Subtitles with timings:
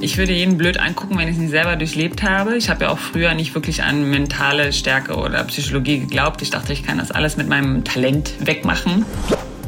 [0.00, 2.56] Ich würde jeden blöd angucken, wenn ich es nicht selber durchlebt habe.
[2.56, 6.40] Ich habe ja auch früher nicht wirklich an mentale Stärke oder Psychologie geglaubt.
[6.40, 9.04] Ich dachte, ich kann das alles mit meinem Talent wegmachen.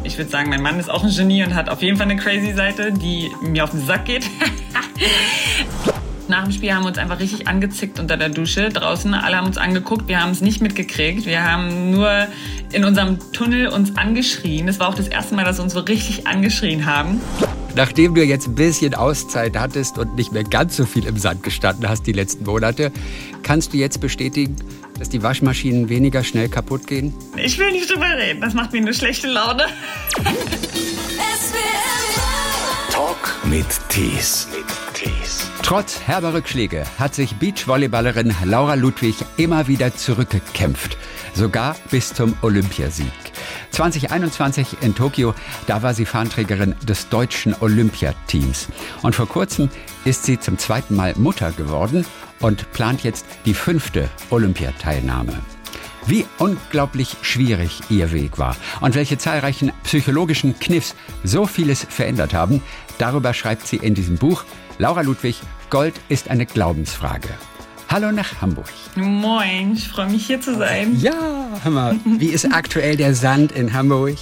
[0.04, 2.16] Ich würde sagen, mein Mann ist auch ein Genie und hat auf jeden Fall eine
[2.16, 4.24] crazy Seite, die mir auf den Sack geht.
[6.28, 9.12] Nach dem Spiel haben wir uns einfach richtig angezickt unter der Dusche draußen.
[9.14, 11.26] Alle haben uns angeguckt, wir haben es nicht mitgekriegt.
[11.26, 12.28] Wir haben nur
[12.70, 14.68] in unserem Tunnel uns angeschrien.
[14.68, 17.20] Es war auch das erste Mal, dass wir uns so richtig angeschrien haben.
[17.76, 21.42] Nachdem du jetzt ein bisschen Auszeit hattest und nicht mehr ganz so viel im Sand
[21.42, 22.92] gestanden hast die letzten Monate,
[23.42, 24.56] kannst du jetzt bestätigen,
[24.98, 27.14] dass die Waschmaschinen weniger schnell kaputt gehen?
[27.36, 29.64] Ich will nicht drüber reden, das macht mir eine schlechte Laune.
[32.90, 34.48] Talk mit Tees.
[35.62, 40.98] Trotz herber Rückschläge hat sich Beachvolleyballerin Laura Ludwig immer wieder zurückgekämpft,
[41.32, 43.29] sogar bis zum Olympiasieg.
[43.70, 45.34] 2021 in Tokio,
[45.66, 48.68] da war sie Fahnenträgerin des deutschen Olympiateams.
[49.02, 49.68] Und vor kurzem
[50.04, 52.06] ist sie zum zweiten Mal Mutter geworden
[52.40, 55.34] und plant jetzt die fünfte Olympiateilnahme.
[56.06, 62.62] Wie unglaublich schwierig ihr Weg war und welche zahlreichen psychologischen Kniffs so vieles verändert haben,
[62.98, 64.44] darüber schreibt sie in diesem Buch
[64.78, 65.36] Laura Ludwig,
[65.68, 67.28] Gold ist eine Glaubensfrage.
[67.90, 68.68] Hallo nach Hamburg.
[68.94, 70.96] Moin, ich freue mich hier zu sein.
[71.00, 74.16] Ja, mal, wie ist aktuell der Sand in Hamburg?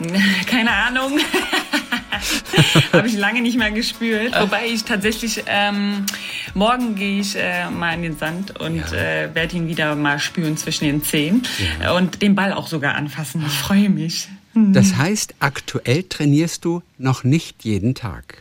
[0.46, 1.18] Keine Ahnung.
[2.94, 4.32] Habe ich lange nicht mehr gespült.
[4.40, 6.06] Wobei ich tatsächlich, ähm,
[6.54, 8.92] morgen gehe ich äh, mal in den Sand und Ja.
[8.96, 11.42] äh, werde ihn wieder mal spüren zwischen den Zehen
[11.82, 11.92] Ja.
[11.96, 13.44] und den Ball auch sogar anfassen.
[13.46, 14.28] Ich freue mich.
[14.54, 18.38] Das heißt, aktuell trainierst du noch nicht jeden Tag.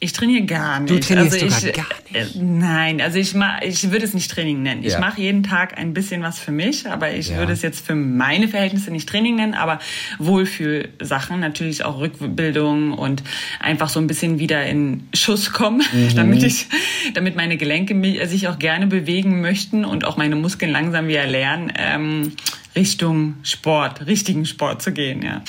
[0.00, 0.90] Ich trainiere gar nicht.
[0.92, 2.36] Du trainierst also ich, gar nicht?
[2.36, 4.84] Äh, nein, also ich mach, ich würde es nicht Training nennen.
[4.84, 5.00] Ich Ja.
[5.00, 7.38] mache jeden Tag ein bisschen was für mich, aber ich Ja.
[7.38, 9.80] würde es jetzt für meine Verhältnisse nicht Training nennen, aber
[10.18, 13.24] Wohlfühlsachen, natürlich auch Rückbildung und
[13.58, 16.14] einfach so ein bisschen wieder in Schuss kommen, Mhm.
[16.14, 16.66] damit ich,
[17.14, 17.96] damit meine Gelenke
[18.28, 22.32] sich auch gerne bewegen möchten und auch meine Muskeln langsam wieder lernen, ähm,
[22.76, 25.42] Richtung Sport, richtigen Sport zu gehen, ja.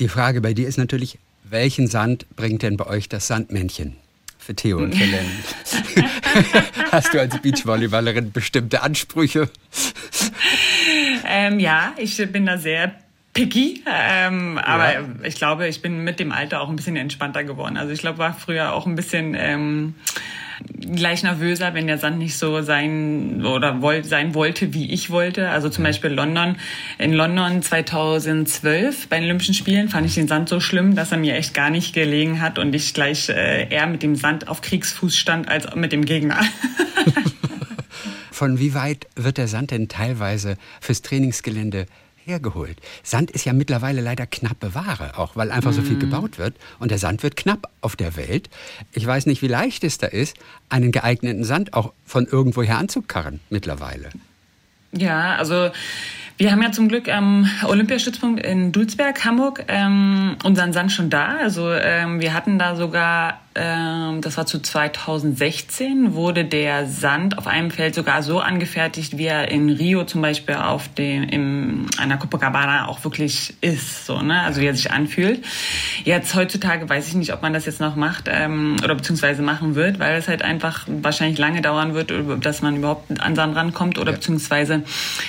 [0.00, 1.18] Die Frage bei dir ist natürlich,
[1.52, 3.96] welchen Sand bringt denn bei euch das Sandmännchen?
[4.38, 5.26] Für Theo und für Len.
[6.90, 9.48] Hast du als Beachvolleyballerin bestimmte Ansprüche?
[11.24, 12.92] Ähm, ja, ich bin da sehr
[13.34, 17.76] picky, ähm, aber ich glaube, ich bin mit dem Alter auch ein bisschen entspannter geworden.
[17.76, 19.94] Also ich glaube, war früher auch ein bisschen ähm,
[20.94, 25.48] gleich nervöser, wenn der Sand nicht so sein oder woll, sein wollte, wie ich wollte.
[25.48, 26.56] Also zum Beispiel London.
[26.98, 31.18] In London 2012 bei den Olympischen Spielen fand ich den Sand so schlimm, dass er
[31.18, 34.60] mir echt gar nicht gelegen hat und ich gleich äh, eher mit dem Sand auf
[34.60, 36.40] Kriegsfuß stand als mit dem Gegner.
[38.30, 41.86] Von wie weit wird der Sand denn teilweise fürs Trainingsgelände
[42.24, 42.78] hergeholt?
[43.02, 46.54] Sand ist ja mittlerweile leider knappe Ware, auch weil einfach so viel gebaut wird.
[46.78, 48.48] Und der Sand wird knapp auf der Welt.
[48.92, 50.36] Ich weiß nicht, wie leicht es da ist,
[50.68, 54.10] einen geeigneten Sand auch von irgendwoher anzukarren mittlerweile.
[54.92, 55.70] Ja, also
[56.36, 61.36] wir haben ja zum Glück am Olympiastützpunkt in Dulsberg, Hamburg, ähm, unseren Sand schon da.
[61.36, 67.70] Also ähm, wir hatten da sogar, das war zu 2016, wurde der Sand auf einem
[67.70, 72.88] Feld sogar so angefertigt, wie er in Rio zum Beispiel auf dem, im, einer Copacabana
[72.88, 74.06] auch wirklich ist.
[74.06, 74.40] So, ne?
[74.42, 75.44] Also wie er sich anfühlt.
[76.04, 79.74] Jetzt heutzutage weiß ich nicht, ob man das jetzt noch macht ähm, oder beziehungsweise machen
[79.74, 82.12] wird, weil es halt einfach wahrscheinlich lange dauern wird,
[82.44, 84.16] dass man überhaupt an Sand rankommt oder Ja.
[84.16, 84.82] beziehungsweise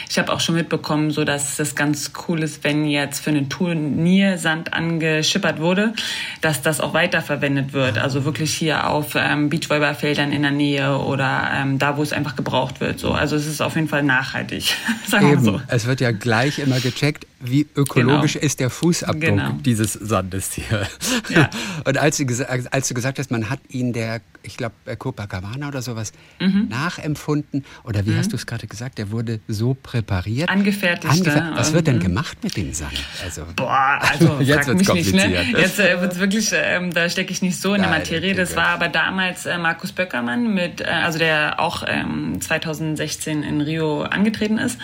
[0.09, 3.50] ich habe auch schon mitbekommen, so dass das ganz cool ist, wenn jetzt für ein
[3.50, 5.94] Turnier Sand angeschippert wurde,
[6.41, 7.97] dass das auch weiterverwendet wird.
[7.97, 12.35] Also wirklich hier auf ähm, Beachvolleyballfeldern in der Nähe oder ähm, da, wo es einfach
[12.35, 13.00] gebraucht wird.
[13.00, 14.75] So, also es ist auf jeden Fall nachhaltig,
[15.07, 15.62] sagen wir Eben, so.
[15.68, 18.46] es wird ja gleich immer gecheckt, wie ökologisch Genau.
[18.46, 19.52] ist der Fußabdruck Genau.
[19.66, 20.88] dieses Sandes hier.
[21.30, 21.50] Ja.
[21.86, 22.26] Und als du,
[22.72, 26.68] als du gesagt hast, man hat ihn der, ich glaube, Copacabana oder sowas Mhm.
[26.70, 30.50] nachempfunden, oder wie hast du es gerade gesagt, der wurde so präpariert?
[30.50, 31.52] Angefertigt, ja.
[31.56, 32.02] Was wird denn Mhm.
[32.04, 32.94] gemacht mit dem Sand?
[33.24, 35.44] Also, Boah, also Jetzt frag mich nicht, ne?
[35.58, 38.31] Jetzt äh, wird's wirklich, ähm, da stecke ich nicht so in der Nein, Materie.
[38.31, 43.44] okay, Das war aber damals äh, Markus Böckermann mit, äh, also der auch ähm, 2016
[43.44, 44.80] in Rio angetreten ist.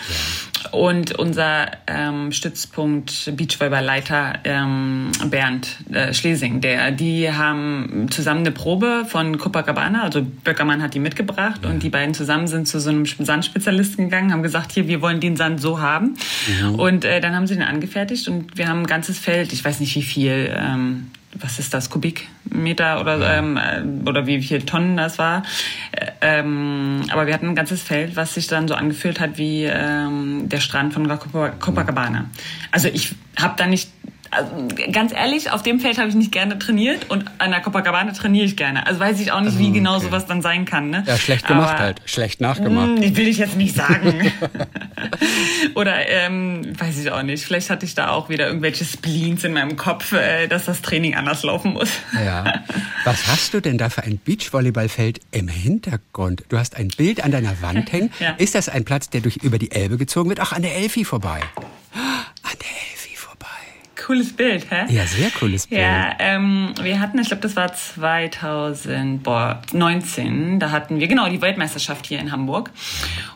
[0.72, 9.04] Und unser ähm, Stützpunkt Beachvolleyballleiter ähm, Bernd äh, Schlesing, der, die haben zusammen eine Probe
[9.06, 13.06] von Copacabana, also Böckermann hat die mitgebracht und die beiden zusammen sind zu so einem
[13.06, 16.16] Sandspezialisten gegangen, haben gesagt, hier, wir wollen den Sand so haben.
[16.76, 19.78] Und äh, dann haben sie den angefertigt und wir haben ein ganzes Feld, ich weiß
[19.78, 24.96] nicht wie viel, ähm, was ist das, Kubikmeter oder, ähm, äh, oder wie viel Tonnen
[24.96, 25.42] das war.
[25.92, 29.64] Äh, ähm, aber wir hatten ein ganzes Feld, was sich dann so angefühlt hat wie
[29.64, 32.26] ähm, der Strand von Copa- Copacabana.
[32.70, 33.90] Also ich habe da nicht
[34.30, 38.12] also, ganz ehrlich, auf dem Feld habe ich nicht gerne trainiert und an der Copacabana
[38.12, 38.86] trainiere ich gerne.
[38.86, 40.06] Also weiß ich auch nicht, wie ah, genau okay.
[40.06, 40.90] sowas dann sein kann.
[40.90, 41.02] Ne?
[41.06, 42.02] Ja, schlecht gemacht Aber, halt.
[42.04, 42.98] Schlecht nachgemacht.
[42.98, 44.32] Mh, hm, will ich jetzt nicht sagen.
[45.74, 47.44] Oder ähm, weiß ich auch nicht.
[47.44, 51.14] Vielleicht hatte ich da auch wieder irgendwelche Spleens in meinem Kopf, äh, dass das Training
[51.16, 51.90] anders laufen muss.
[52.14, 52.62] ja.
[53.04, 56.44] Was hast du denn da für ein Beachvolleyballfeld im Hintergrund?
[56.48, 58.12] Du hast ein Bild an deiner Wand hängen.
[58.20, 58.30] ja.
[58.32, 60.40] Ist das ein Platz, der durch über die Elbe gezogen wird?
[60.40, 61.40] Ach, an der Elfi vorbei.
[61.94, 62.89] An der Elfi vorbei.
[64.10, 64.86] Cooles Bild, hä?
[64.88, 65.82] Ja, sehr cooles Bild.
[65.82, 72.06] Ja, ähm, wir hatten, ich glaube, das war 2019, da hatten wir genau die Weltmeisterschaft
[72.06, 72.72] hier in Hamburg.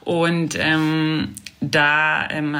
[0.00, 1.28] Und ähm,
[1.60, 2.56] da ähm,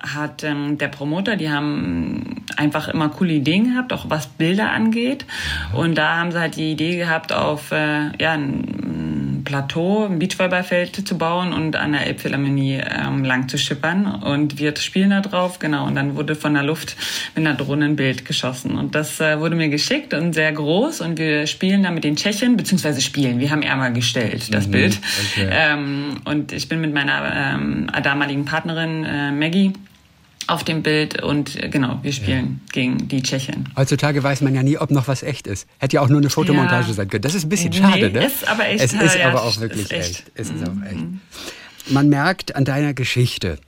[0.00, 5.24] hat ähm, der Promoter, die haben einfach immer coole Ideen gehabt, auch was Bilder angeht.
[5.72, 9.15] Und da haben sie halt die Idee gehabt, auf äh, ja, ein
[9.46, 14.06] Plateau, ein Beachvolleyballfeld zu bauen und an der Elbphilharmonie ähm, lang zu schippern.
[14.22, 15.86] Und wir spielen da drauf, genau.
[15.86, 16.96] Und dann wurde von der Luft
[17.34, 18.76] mit einer Drohne ein Bild geschossen.
[18.76, 21.00] Und das äh, wurde mir geschickt und sehr groß.
[21.00, 23.40] Und wir spielen da mit den Tschechen, beziehungsweise spielen.
[23.40, 24.98] Wir haben mal gestellt, das mhm, Bild.
[25.30, 25.48] Okay.
[25.50, 29.72] Ähm, und ich bin mit meiner ähm, damaligen Partnerin äh, Maggie
[30.46, 32.72] auf dem Bild und äh, genau, wir spielen ja.
[32.72, 33.68] gegen die Tschechien.
[33.76, 35.68] Heutzutage weiß man ja nie, ob noch was echt ist.
[35.78, 36.94] Hätte ja auch nur eine Fotomontage ja.
[36.94, 37.22] sein können.
[37.22, 38.26] Das ist ein bisschen schade, nee, ne?
[38.26, 38.84] Ist aber echt.
[38.84, 40.10] Es ist ja, aber auch wirklich echt.
[40.10, 40.32] echt.
[40.34, 40.82] Es ist mhm.
[40.82, 41.92] auch echt.
[41.92, 43.58] Man merkt an deiner Geschichte,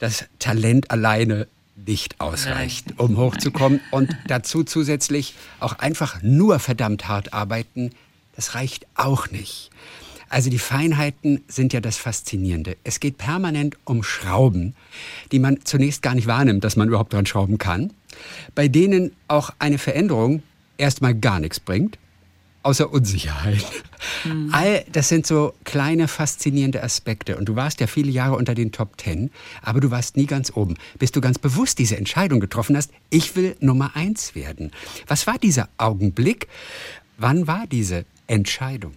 [0.00, 1.46] dass Talent alleine
[1.86, 7.90] nicht ausreicht, um hochzukommen und dazu zusätzlich auch einfach nur verdammt hart arbeiten,
[8.36, 9.70] das reicht auch nicht.
[10.34, 12.76] Also die Feinheiten sind ja das Faszinierende.
[12.82, 14.74] Es geht permanent um Schrauben,
[15.30, 17.92] die man zunächst gar nicht wahrnimmt, dass man überhaupt dran schrauben kann,
[18.56, 20.42] bei denen auch eine Veränderung
[20.76, 21.98] erstmal gar nichts bringt,
[22.64, 23.64] außer Unsicherheit.
[24.24, 24.48] Mhm.
[24.50, 27.36] All das sind so kleine faszinierende Aspekte.
[27.36, 29.30] Und du warst ja viele Jahre unter den Top Ten,
[29.62, 30.74] aber du warst nie ganz oben.
[30.98, 34.72] Bis du ganz bewusst diese Entscheidung getroffen hast, ich will Nummer eins werden.
[35.06, 36.48] Was war dieser Augenblick?
[37.18, 38.94] Wann war diese Entscheidung?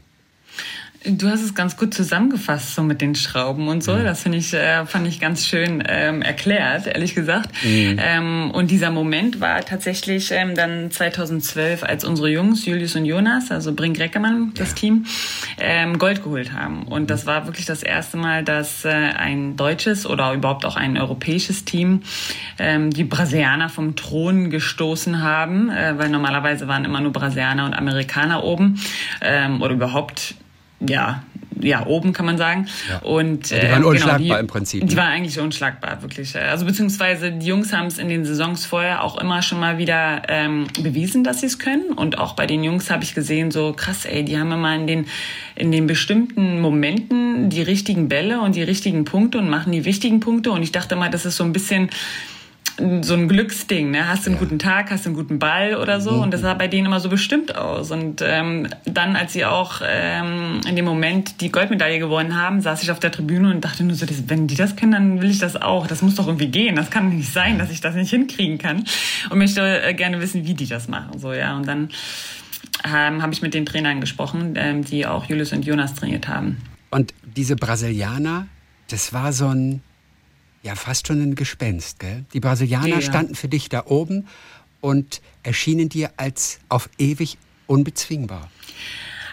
[1.09, 3.93] Du hast es ganz gut zusammengefasst, so mit den Schrauben und so.
[3.93, 4.03] Mhm.
[4.03, 7.49] Das finde ich, äh, fand ich ganz schön ähm, erklärt, ehrlich gesagt.
[7.63, 7.97] Mhm.
[8.01, 13.51] Ähm, und dieser Moment war tatsächlich ähm, dann 2012, als unsere Jungs, Julius und Jonas,
[13.51, 14.75] also Brink Reckermann, das ja.
[14.75, 15.05] Team,
[15.59, 16.83] ähm, Gold geholt haben.
[16.83, 20.97] Und das war wirklich das erste Mal, dass äh, ein deutsches oder überhaupt auch ein
[20.97, 22.01] europäisches Team
[22.59, 27.73] ähm, die Brasilianer vom Thron gestoßen haben, äh, weil normalerweise waren immer nur Brasilianer und
[27.73, 28.81] Amerikaner oben
[29.21, 30.35] ähm, oder überhaupt
[30.79, 31.23] ja,
[31.61, 32.67] ja, oben kann man sagen.
[32.89, 32.99] Ja.
[32.99, 34.87] Und, ja, die waren äh, unschlagbar genau, die, im Prinzip.
[34.87, 35.01] Die ne?
[35.01, 36.35] waren eigentlich unschlagbar, wirklich.
[36.37, 40.23] Also beziehungsweise die Jungs haben es in den Saisons vorher auch immer schon mal wieder
[40.27, 41.93] ähm, bewiesen, dass sie es können.
[41.93, 44.87] Und auch bei den Jungs habe ich gesehen, so krass, ey, die haben immer in
[44.87, 45.05] den,
[45.55, 50.19] in den bestimmten Momenten die richtigen Bälle und die richtigen Punkte und machen die wichtigen
[50.19, 50.51] Punkte.
[50.51, 51.89] Und ich dachte mal, das ist so ein bisschen
[52.77, 54.07] so ein Glücksding, ne?
[54.07, 54.43] Hast du einen ja.
[54.43, 56.11] guten Tag, hast du einen guten Ball oder so.
[56.11, 56.21] Mhm.
[56.21, 57.91] Und das sah bei denen immer so bestimmt aus.
[57.91, 62.83] Und ähm, dann, als sie auch ähm, in dem Moment die Goldmedaille gewonnen haben, saß
[62.83, 65.31] ich auf der Tribüne und dachte nur so, das, wenn die das können, dann will
[65.31, 65.87] ich das auch.
[65.87, 66.75] Das muss doch irgendwie gehen.
[66.75, 68.85] Das kann nicht sein, dass ich das nicht hinkriegen kann.
[69.29, 71.17] Und möchte äh, gerne wissen, wie die das machen.
[71.17, 71.57] So, ja.
[71.57, 71.89] Und dann
[72.85, 76.57] ähm, habe ich mit den Trainern gesprochen, ähm, die auch Julius und Jonas trainiert haben.
[76.91, 78.47] Und diese Brasilianer,
[78.89, 79.81] das war so ein
[80.63, 81.99] ja fast schon ein Gespenst.
[81.99, 82.25] Gell?
[82.33, 83.01] Die Brasilianer ja.
[83.01, 84.27] standen für dich da oben
[84.81, 87.37] und erschienen dir als auf ewig
[87.67, 88.49] unbezwingbar.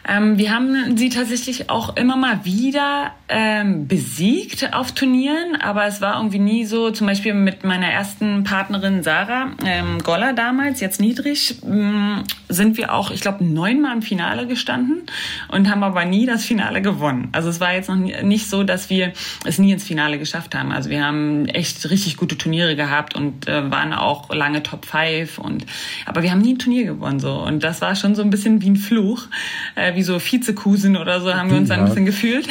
[0.06, 6.00] Ähm, wir haben sie tatsächlich auch immer mal wieder ähm, besiegt auf Turnieren, aber es
[6.00, 11.00] war irgendwie nie so, zum Beispiel mit meiner ersten Partnerin Sarah ähm, Goller damals, jetzt
[11.00, 15.04] niedrig, ähm, sind wir auch, ich glaube, neunmal im Finale gestanden
[15.48, 17.28] und haben aber nie das Finale gewonnen.
[17.32, 19.12] Also es war jetzt noch nicht so, dass wir
[19.46, 20.70] es nie ins Finale geschafft haben.
[20.70, 25.38] Also wir haben echt richtig gute Turniere gehabt und äh, waren auch lange Top 5
[25.38, 25.64] und
[26.04, 28.60] aber wir haben nie ein Turnier gewonnen so und das war schon so ein bisschen
[28.60, 29.26] wie ein Fluch.
[29.74, 31.76] Äh, wie so Vizekusen oder so haben wir uns ja.
[31.76, 32.48] ein bisschen gefühlt.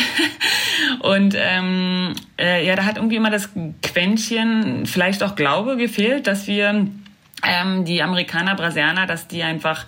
[1.00, 3.50] Und ähm, äh, ja, da hat irgendwie immer das
[3.82, 6.88] Quäntchen, vielleicht auch Glaube gefehlt, dass wir
[7.46, 9.86] ähm, die Amerikaner, Brasilianer, dass die einfach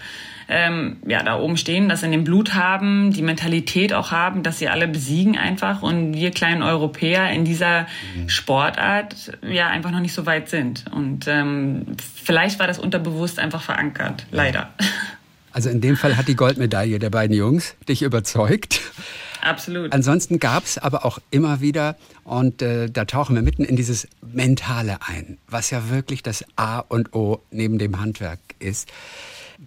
[0.48, 4.60] ähm, ja, da oben stehen, das in dem Blut haben, die Mentalität auch haben, dass
[4.60, 8.30] sie alle besiegen einfach und wir kleinen Europäer in dieser mhm.
[8.30, 10.86] Sportart ja einfach noch nicht so weit sind.
[10.92, 14.70] Und ähm, vielleicht war das unterbewusst einfach verankert, leider.
[15.56, 18.82] Also in dem Fall hat die Goldmedaille der beiden Jungs dich überzeugt.
[19.42, 19.94] Absolut.
[19.94, 21.96] Ansonsten gab es aber auch immer wieder,
[22.26, 26.80] und äh, da tauchen wir mitten in dieses Mentale ein, was ja wirklich das A
[26.80, 28.90] und O neben dem Handwerk ist,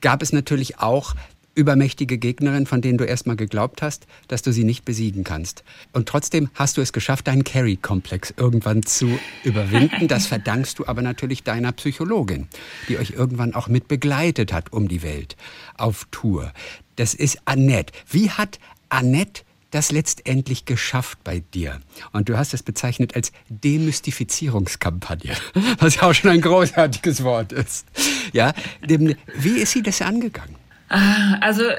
[0.02, 1.14] gab es natürlich auch
[1.58, 5.64] übermächtige Gegnerin, von denen du erstmal geglaubt hast, dass du sie nicht besiegen kannst.
[5.92, 10.06] Und trotzdem hast du es geschafft, deinen Carry-Komplex irgendwann zu überwinden.
[10.06, 12.46] Das verdankst du aber natürlich deiner Psychologin,
[12.88, 15.36] die euch irgendwann auch mit begleitet hat um die Welt
[15.76, 16.52] auf Tour.
[16.94, 17.92] Das ist Annette.
[18.08, 21.80] Wie hat Annette das letztendlich geschafft bei dir?
[22.12, 25.34] Und du hast es bezeichnet als Demystifizierungskampagne,
[25.80, 27.84] was ja auch schon ein großartiges Wort ist.
[28.32, 28.54] Ja,
[28.86, 30.54] wie ist sie das angegangen?
[30.88, 31.78] Ah, also, äh,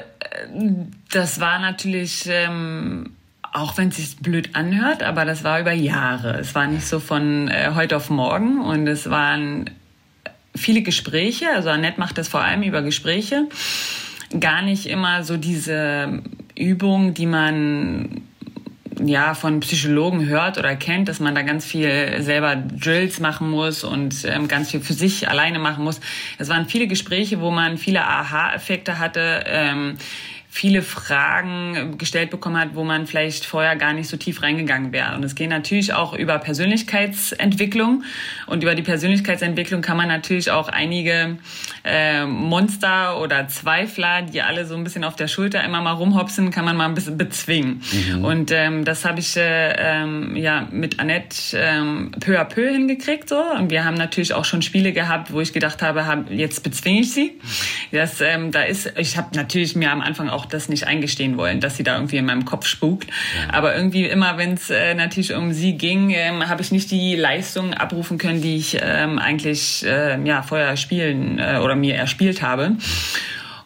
[1.10, 3.12] das war natürlich, ähm,
[3.52, 6.38] auch wenn es sich blöd anhört, aber das war über Jahre.
[6.38, 9.70] Es war nicht so von äh, heute auf morgen und es waren
[10.54, 11.46] viele Gespräche.
[11.54, 13.48] Also Annette macht das vor allem über Gespräche.
[14.38, 16.22] Gar nicht immer so diese
[16.56, 18.22] Übung, die man
[19.06, 23.84] ja von Psychologen hört oder kennt, dass man da ganz viel selber Drills machen muss
[23.84, 26.00] und ähm, ganz viel für sich alleine machen muss.
[26.38, 29.44] Es waren viele Gespräche, wo man viele Aha-Effekte hatte.
[29.46, 29.96] Ähm,
[30.52, 35.14] viele Fragen gestellt bekommen hat, wo man vielleicht vorher gar nicht so tief reingegangen wäre.
[35.14, 38.02] Und es geht natürlich auch über Persönlichkeitsentwicklung.
[38.46, 41.38] Und über die Persönlichkeitsentwicklung kann man natürlich auch einige
[41.84, 46.50] äh, Monster oder Zweifler, die alle so ein bisschen auf der Schulter immer mal rumhopsen,
[46.50, 47.80] kann man mal ein bisschen bezwingen.
[47.92, 48.24] Mhm.
[48.24, 53.28] Und ähm, das habe ich äh, ähm, ja mit Annette ähm, peu à peu hingekriegt.
[53.28, 53.40] So.
[53.40, 57.00] Und wir haben natürlich auch schon Spiele gehabt, wo ich gedacht habe, hab, jetzt bezwinge
[57.00, 57.40] ich sie.
[57.92, 61.36] Das, ähm, da ist, ich habe natürlich mir am Anfang auch auch das nicht eingestehen
[61.36, 63.08] wollen, dass sie da irgendwie in meinem Kopf spukt.
[63.08, 63.54] Ja.
[63.54, 67.14] Aber irgendwie immer, wenn es äh, natürlich um sie ging, ähm, habe ich nicht die
[67.14, 72.42] Leistung abrufen können, die ich ähm, eigentlich äh, ja vorher spielen äh, oder mir erspielt
[72.42, 72.72] habe.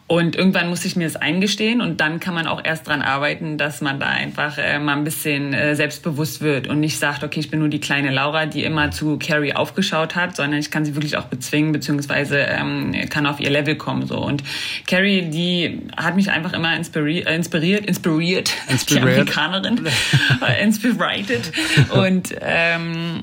[0.07, 3.57] Und irgendwann muss ich mir das eingestehen und dann kann man auch erst dran arbeiten,
[3.57, 7.39] dass man da einfach äh, mal ein bisschen äh, selbstbewusst wird und nicht sagt, okay,
[7.39, 10.85] ich bin nur die kleine Laura, die immer zu Carrie aufgeschaut hat, sondern ich kann
[10.85, 14.05] sie wirklich auch bezwingen, beziehungsweise ähm, kann auf ihr Level kommen.
[14.05, 14.43] so Und
[14.85, 19.07] Carrie, die hat mich einfach immer inspiriert, äh, inspiriert, inspiriert, inspiriert.
[19.07, 19.87] die Amerikanerin,
[20.47, 21.51] äh, inspirited.
[21.89, 23.21] Und ähm,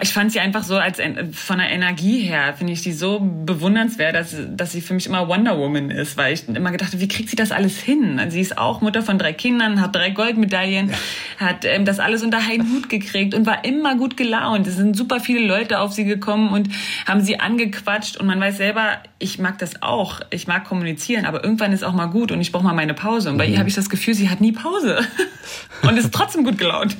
[0.00, 1.00] ich fand sie einfach so als
[1.32, 5.26] von der Energie her finde ich die so bewundernswert, dass, dass sie für mich immer
[5.26, 8.20] Wonder Woman ist, weil ich immer gedacht habe, wie kriegt sie das alles hin?
[8.20, 10.92] Also sie ist auch Mutter von drei Kindern, hat drei Goldmedaillen,
[11.38, 14.68] hat ähm, das alles unter einen Hut gekriegt und war immer gut gelaunt.
[14.68, 16.68] Es sind super viele Leute auf sie gekommen und
[17.06, 21.42] haben sie angequatscht und man weiß selber, ich mag das auch, ich mag kommunizieren, aber
[21.42, 23.30] irgendwann ist auch mal gut und ich brauche mal meine Pause.
[23.30, 23.54] Und bei mhm.
[23.54, 25.00] ihr habe ich das Gefühl, sie hat nie Pause
[25.82, 26.96] und ist trotzdem gut gelaunt.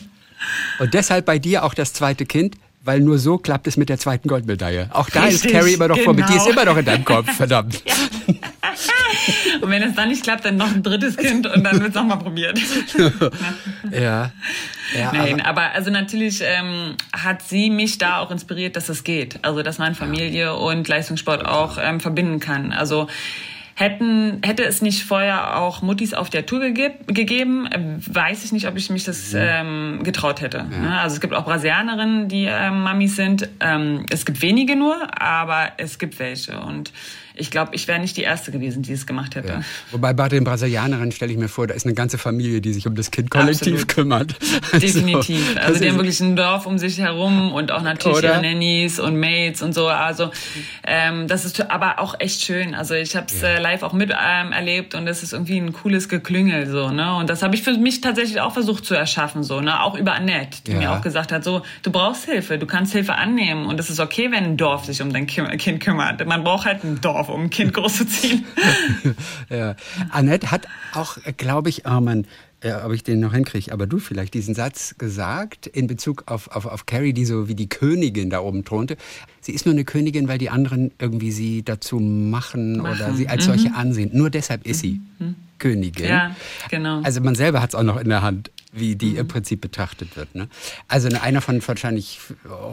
[0.79, 3.99] Und deshalb bei dir auch das zweite Kind, weil nur so klappt es mit der
[3.99, 4.89] zweiten Goldmedaille.
[4.93, 6.07] Auch da Richtig, ist Carrie immer noch genau.
[6.07, 6.25] vor mir.
[6.27, 7.83] Die ist immer noch in deinem Kopf, verdammt.
[8.29, 9.59] Ja.
[9.61, 11.95] Und wenn es dann nicht klappt, dann noch ein drittes Kind und dann wird es
[11.95, 12.59] nochmal probiert.
[13.91, 14.31] ja.
[14.97, 19.05] ja Nein, aber, aber also natürlich ähm, hat sie mich da auch inspiriert, dass es
[19.05, 19.41] geht.
[19.43, 22.73] Also dass man Familie und Leistungssport auch ähm, verbinden kann.
[22.73, 23.09] Also
[23.79, 28.51] Hätten, hätte es nicht vorher auch Muttis auf der Tour gegeb, gegeben, äh, weiß ich
[28.51, 30.67] nicht, ob ich mich das ähm, getraut hätte.
[30.69, 30.79] Ja.
[30.79, 31.01] Ne?
[31.01, 33.49] Also es gibt auch Brasilianerinnen, die ähm, Mamis sind.
[33.61, 36.59] Ähm, es gibt wenige nur, aber es gibt welche.
[36.59, 36.93] Und
[37.39, 39.49] ich glaube, ich wäre nicht die Erste gewesen, die es gemacht hätte.
[39.49, 39.61] Ja.
[39.91, 42.87] Wobei bei den Brasilianerinnen stelle ich mir vor, da ist eine ganze Familie, die sich
[42.87, 43.89] um das Kind kollektiv Absolut.
[43.89, 44.37] kümmert.
[44.73, 45.57] Definitiv.
[45.57, 48.99] Also, also die haben wirklich ein Dorf um sich herum und auch natürlich ihre Nannies
[48.99, 49.89] und Mates und so.
[49.89, 50.31] Also
[50.85, 52.75] ähm, das ist aber auch echt schön.
[52.75, 53.49] Also ich habe es ja.
[53.49, 56.91] äh, live auch mit ähm, erlebt und es ist irgendwie ein cooles Geklüngel so.
[56.91, 57.15] Ne?
[57.17, 59.61] Und das habe ich für mich tatsächlich auch versucht zu erschaffen so.
[59.61, 59.83] Ne?
[59.83, 60.79] Auch über Annette, die ja.
[60.79, 64.01] mir auch gesagt hat, so du brauchst Hilfe, du kannst Hilfe annehmen und es ist
[64.01, 66.27] okay, wenn ein Dorf sich um dein Kind kümmert.
[66.27, 68.45] Man braucht halt ein Dorf um ein Kind großzuziehen.
[69.51, 69.77] ja.
[70.11, 72.27] Annette hat auch, glaube ich, oh Mann,
[72.63, 76.49] ja, ob ich den noch hinkriege, aber du vielleicht diesen Satz gesagt in Bezug auf,
[76.49, 78.97] auf, auf Carrie, die so wie die Königin da oben thronte.
[79.41, 82.97] Sie ist nur eine Königin, weil die anderen irgendwie sie dazu machen, machen.
[82.97, 83.51] oder sie als mhm.
[83.51, 84.11] solche ansehen.
[84.13, 85.37] Nur deshalb ist sie mhm.
[85.59, 86.09] Königin.
[86.09, 86.37] Ja,
[86.69, 87.01] genau.
[87.03, 89.19] Also man selber hat es auch noch in der Hand, wie die mhm.
[89.19, 90.35] im Prinzip betrachtet wird.
[90.35, 90.49] Ne?
[90.89, 92.19] Also einer von wahrscheinlich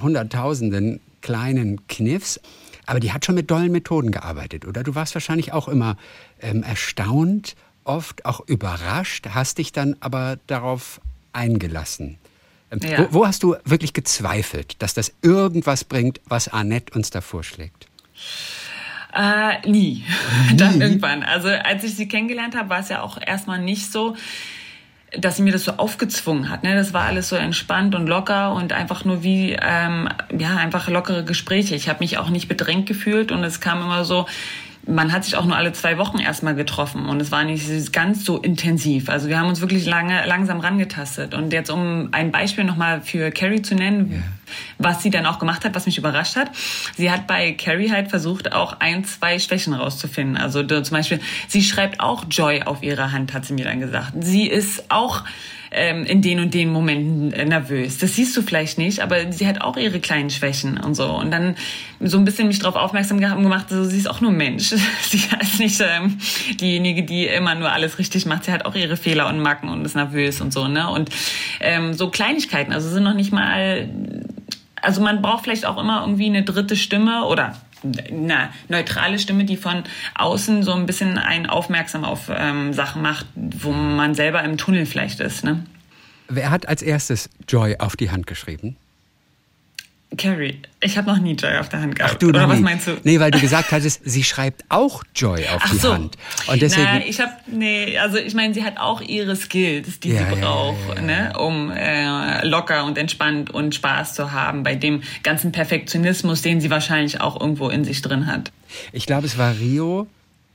[0.01, 2.39] Hunderttausenden kleinen Kniffs.
[2.85, 4.83] Aber die hat schon mit dollen Methoden gearbeitet, oder?
[4.83, 5.97] Du warst wahrscheinlich auch immer
[6.41, 11.01] ähm, erstaunt, oft auch überrascht, hast dich dann aber darauf
[11.33, 12.17] eingelassen.
[12.71, 12.99] Ähm, ja.
[12.99, 17.87] wo, wo, hast du wirklich gezweifelt, dass das irgendwas bringt, was Annette uns da vorschlägt?
[19.13, 20.03] Äh, nie.
[20.51, 20.57] nie.
[20.57, 21.23] Dann irgendwann.
[21.23, 24.15] Also als ich sie kennengelernt habe, war es ja auch erstmal nicht so
[25.11, 26.63] dass sie mir das so aufgezwungen hat.
[26.63, 26.75] Ne?
[26.75, 31.23] Das war alles so entspannt und locker und einfach nur wie, ähm, ja, einfach lockere
[31.23, 31.75] Gespräche.
[31.75, 34.25] Ich habe mich auch nicht bedrängt gefühlt und es kam immer so,
[34.87, 38.23] man hat sich auch nur alle zwei Wochen erstmal getroffen und es war nicht ganz
[38.23, 39.09] so intensiv.
[39.09, 41.33] Also wir haben uns wirklich lange, langsam rangetastet.
[41.33, 44.21] Und jetzt, um ein Beispiel nochmal für Carrie zu nennen, yeah.
[44.77, 46.51] was sie dann auch gemacht hat, was mich überrascht hat.
[46.95, 50.37] Sie hat bei Carrie halt versucht, auch ein, zwei Schwächen rauszufinden.
[50.37, 54.13] Also zum Beispiel, sie schreibt auch Joy auf ihrer Hand, hat sie mir dann gesagt.
[54.19, 55.23] Sie ist auch
[55.75, 57.97] ähm, in den und den Momenten äh, nervös.
[57.97, 61.05] Das siehst du vielleicht nicht, aber sie hat auch ihre kleinen Schwächen und so.
[61.05, 61.55] Und dann
[61.99, 64.69] so ein bisschen mich darauf aufmerksam gemacht, so, sie ist auch nur Mensch.
[65.01, 66.17] sie ist nicht ähm,
[66.59, 68.45] diejenige, die immer nur alles richtig macht.
[68.45, 70.67] Sie hat auch ihre Fehler und Macken und ist nervös und so.
[70.67, 70.89] Ne?
[70.89, 71.09] Und
[71.59, 73.89] ähm, so Kleinigkeiten, also sind noch nicht mal
[74.81, 79.57] also man braucht vielleicht auch immer irgendwie eine dritte Stimme oder eine neutrale Stimme, die
[79.57, 79.83] von
[80.15, 84.85] außen so ein bisschen einen aufmerksam auf ähm, Sachen macht, wo man selber im Tunnel
[84.85, 85.43] vielleicht ist.
[85.43, 85.63] Ne?
[86.27, 88.77] Wer hat als erstes Joy auf die Hand geschrieben?
[90.17, 92.13] Carrie, ich habe noch nie Joy auf der Hand gehabt.
[92.15, 92.63] Ach, du Oder was nie.
[92.63, 92.91] meinst du?
[93.03, 95.93] Nee, weil du gesagt hattest, sie schreibt auch Joy auf Ach die so.
[95.93, 96.15] Hand.
[96.47, 96.83] Und deswegen.
[96.85, 100.35] Nein, ich habe nee, also ich meine, sie hat auch ihre Skills, die Ja, sie
[100.39, 101.01] braucht, ja, ja.
[101.01, 106.61] ne, um äh, locker und entspannt und Spaß zu haben bei dem ganzen Perfektionismus, den
[106.61, 108.51] sie wahrscheinlich auch irgendwo in sich drin hat.
[108.93, 110.07] Ich glaube, es war Rio.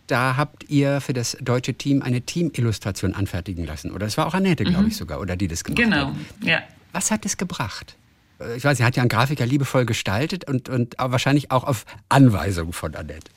[0.06, 3.92] Da habt ihr für das deutsche Team eine Teamillustration anfertigen lassen.
[3.92, 6.14] Oder es war auch Annette, glaube ich sogar, oder die das gemacht Genau, hat.
[6.42, 6.62] ja.
[6.92, 7.94] Was hat es gebracht?
[8.40, 11.84] Äh, Ich weiß, sie hat ja einen Grafiker liebevoll gestaltet und, und wahrscheinlich auch auf
[12.08, 13.30] Anweisung von Annette.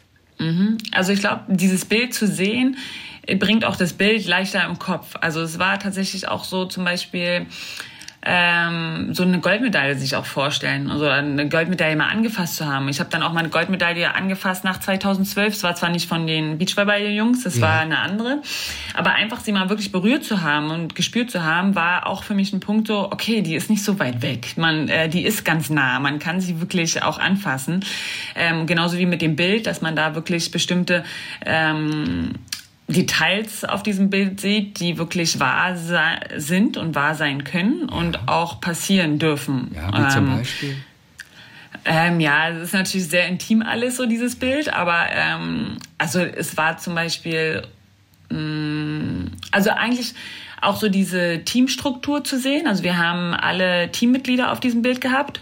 [0.92, 2.78] Also ich glaube, dieses Bild zu sehen,
[3.28, 5.16] äh, bringt auch das Bild leichter im Kopf.
[5.22, 7.46] Also es war tatsächlich auch so zum Beispiel
[8.25, 12.88] ähm, so eine Goldmedaille sich auch vorstellen, also eine Goldmedaille mal angefasst zu haben.
[12.88, 15.53] Ich habe dann auch mal eine Goldmedaille angefasst nach 2012.
[15.53, 17.62] Es war zwar nicht von den Beachvolleyball-Jungs, das Ja.
[17.63, 18.42] war eine andere,
[18.94, 22.34] aber einfach sie mal wirklich berührt zu haben und gespürt zu haben, war auch für
[22.34, 25.44] mich ein Punkt so, okay, die ist nicht so weit weg, man, äh, die ist
[25.44, 27.84] ganz nah, man kann sie wirklich auch anfassen.
[28.36, 31.03] Ähm, genauso wie mit dem Bild, dass man da wirklich bestimmte
[31.46, 32.34] ähm,
[32.94, 35.76] Details auf diesem Bild sieht, die wirklich wahr
[36.38, 39.72] sind und wahr sein können und auch passieren dürfen.
[39.76, 40.76] Ja, wie zum Ähm, Beispiel.
[41.86, 46.56] ähm, ja, es ist natürlich sehr intim alles, so dieses Bild, aber ähm, also es
[46.56, 47.64] war zum Beispiel,
[48.30, 50.14] mh, also eigentlich
[50.62, 52.68] auch so diese Teamstruktur zu sehen.
[52.68, 55.42] Also wir haben alle Teammitglieder auf diesem Bild gehabt.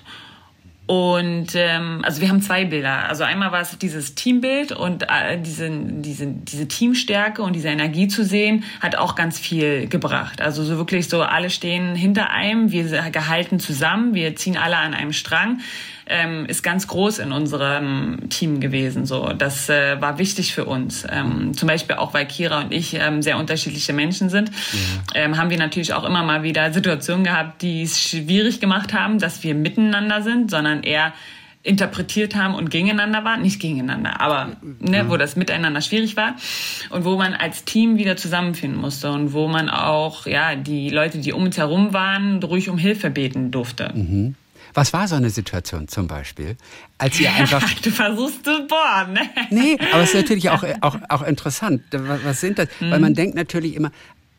[0.87, 3.07] Und ähm, also wir haben zwei Bilder.
[3.07, 8.07] Also einmal war es dieses Teambild und äh, diese, diese, diese Teamstärke und diese Energie
[8.07, 10.41] zu sehen, hat auch ganz viel gebracht.
[10.41, 14.93] Also so wirklich so, alle stehen hinter einem, wir gehalten zusammen, wir ziehen alle an
[14.93, 15.59] einem Strang
[16.07, 19.05] ähm, ist ganz groß in unserem Team gewesen.
[19.05, 21.05] So, das äh, war wichtig für uns.
[21.09, 24.51] Ähm, zum Beispiel auch, weil Kira und ich ähm, sehr unterschiedliche Menschen sind,
[25.13, 29.19] ähm, haben wir natürlich auch immer mal wieder Situationen gehabt, die es schwierig gemacht haben,
[29.19, 31.13] dass wir miteinander sind, sondern eher
[31.63, 36.35] interpretiert haben und gegeneinander waren, nicht gegeneinander, aber ne, wo das miteinander schwierig war
[36.89, 41.19] und wo man als Team wieder zusammenfinden musste und wo man auch ja die Leute,
[41.19, 43.91] die um uns herum waren, ruhig um Hilfe beten durfte.
[44.73, 46.55] Was war so eine Situation zum Beispiel,
[46.97, 47.71] als ihr einfach.
[47.81, 49.29] du versuchst zu bohren, ne?
[49.49, 51.83] Nee, aber es ist natürlich auch, auch, auch interessant.
[51.91, 52.67] Was, sind das?
[52.79, 53.01] Weil Mhm.
[53.01, 53.91] man denkt natürlich immer,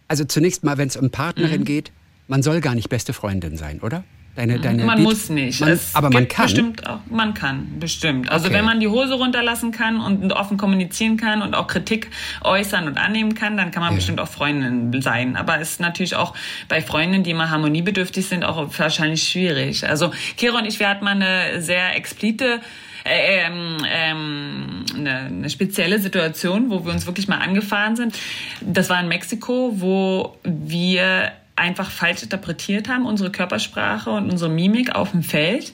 [0.09, 1.65] also zunächst mal, wenn es um Partnerin Mhm.
[1.65, 1.93] geht,
[2.29, 4.05] man soll gar nicht beste Freundin sein, oder?
[4.35, 5.61] Deine, deine Man Beat- muss nicht.
[5.61, 6.47] Man, aber man kann.
[6.47, 8.31] Bestimmt auch, man kann, bestimmt.
[8.31, 8.55] Also Okay.
[8.57, 12.09] wenn man die Hose runterlassen kann und offen kommunizieren kann und auch Kritik
[12.43, 13.97] äußern und annehmen kann, dann kann man Ja.
[13.97, 15.37] bestimmt auch Freundin sein.
[15.37, 16.35] Aber es ist natürlich auch
[16.69, 19.87] bei Freundinnen, die immer harmoniebedürftig sind, auch wahrscheinlich schwierig.
[19.87, 22.61] Also Kira und ich, wir hatten mal eine sehr explizite
[23.05, 28.17] äh, ähm, ähm, eine, eine spezielle Situation, wo wir uns wirklich mal angefahren sind.
[28.61, 34.95] Das war in Mexiko, wo wir einfach falsch interpretiert haben, unsere Körpersprache und unsere Mimik
[34.95, 35.73] auf dem Feld.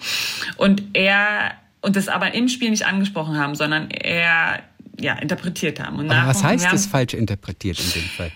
[0.57, 4.61] Und er, und das aber im Spiel nicht angesprochen haben, sondern er,
[5.01, 5.99] ja, interpretiert haben.
[5.99, 8.33] Und Aber was heißt haben- falsch interpretiert in dem Fall?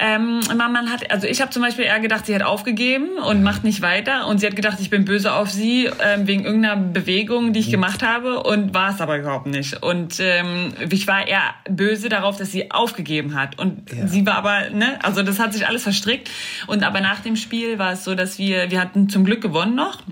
[0.00, 3.64] Ähm, man, hat, also ich habe zum Beispiel eher gedacht, sie hat aufgegeben und macht
[3.64, 7.52] nicht weiter und sie hat gedacht, ich bin böse auf sie ähm, wegen irgendeiner Bewegung,
[7.52, 9.82] die ich gemacht habe und war es aber überhaupt nicht.
[9.82, 14.06] Und ähm, ich war eher böse darauf, dass sie aufgegeben hat und Ja.
[14.06, 16.30] sie war aber, ne, also das hat sich alles verstrickt
[16.68, 19.74] und aber nach dem Spiel war es so, dass wir, wir hatten zum Glück gewonnen
[19.74, 20.02] noch.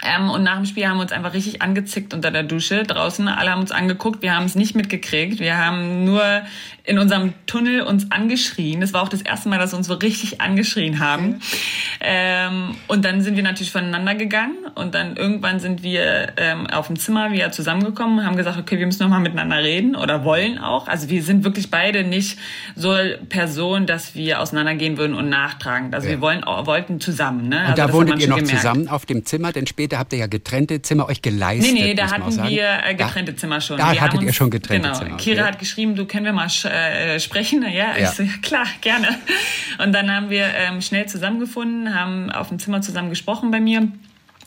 [0.00, 3.26] Ähm, und nach dem Spiel haben wir uns einfach richtig angezickt unter der Dusche draußen.
[3.26, 5.40] Alle haben uns angeguckt, wir haben es nicht mitgekriegt.
[5.40, 6.22] Wir haben nur
[6.88, 8.80] in unserem Tunnel uns angeschrien.
[8.80, 11.40] Das war auch das erste Mal, dass wir uns so richtig angeschrien haben.
[12.00, 16.86] Ähm, und dann sind wir natürlich voneinander gegangen und dann irgendwann sind wir ähm, auf
[16.86, 20.58] dem Zimmer wieder zusammengekommen und haben gesagt, okay, wir müssen nochmal miteinander reden oder wollen
[20.58, 20.88] auch.
[20.88, 22.38] Also wir sind wirklich beide nicht
[22.74, 22.94] so
[23.28, 25.92] Personen, dass wir auseinandergehen würden und nachtragen.
[25.92, 26.14] Also Ja.
[26.14, 27.48] wir wollen, wollten zusammen.
[27.50, 27.58] Ne?
[27.58, 28.56] Und also da wohntet ihr noch gemerkt.
[28.56, 31.74] zusammen auf dem Zimmer, denn später habt ihr ja getrennte Zimmer euch geleistet.
[31.74, 33.76] Nee, nee, da hatten wir äh, getrennte Zimmer schon.
[33.76, 35.16] Da wir hattet ihr schon getrennte genau, Zimmer.
[35.18, 36.48] Kira hat geschrieben, du können wir mal
[36.78, 37.62] äh, sprechen.
[37.62, 39.08] Ja, ja, so, ja klar, gerne.
[39.82, 43.88] Und dann haben wir ähm, schnell zusammengefunden, haben auf dem Zimmer zusammen gesprochen bei mir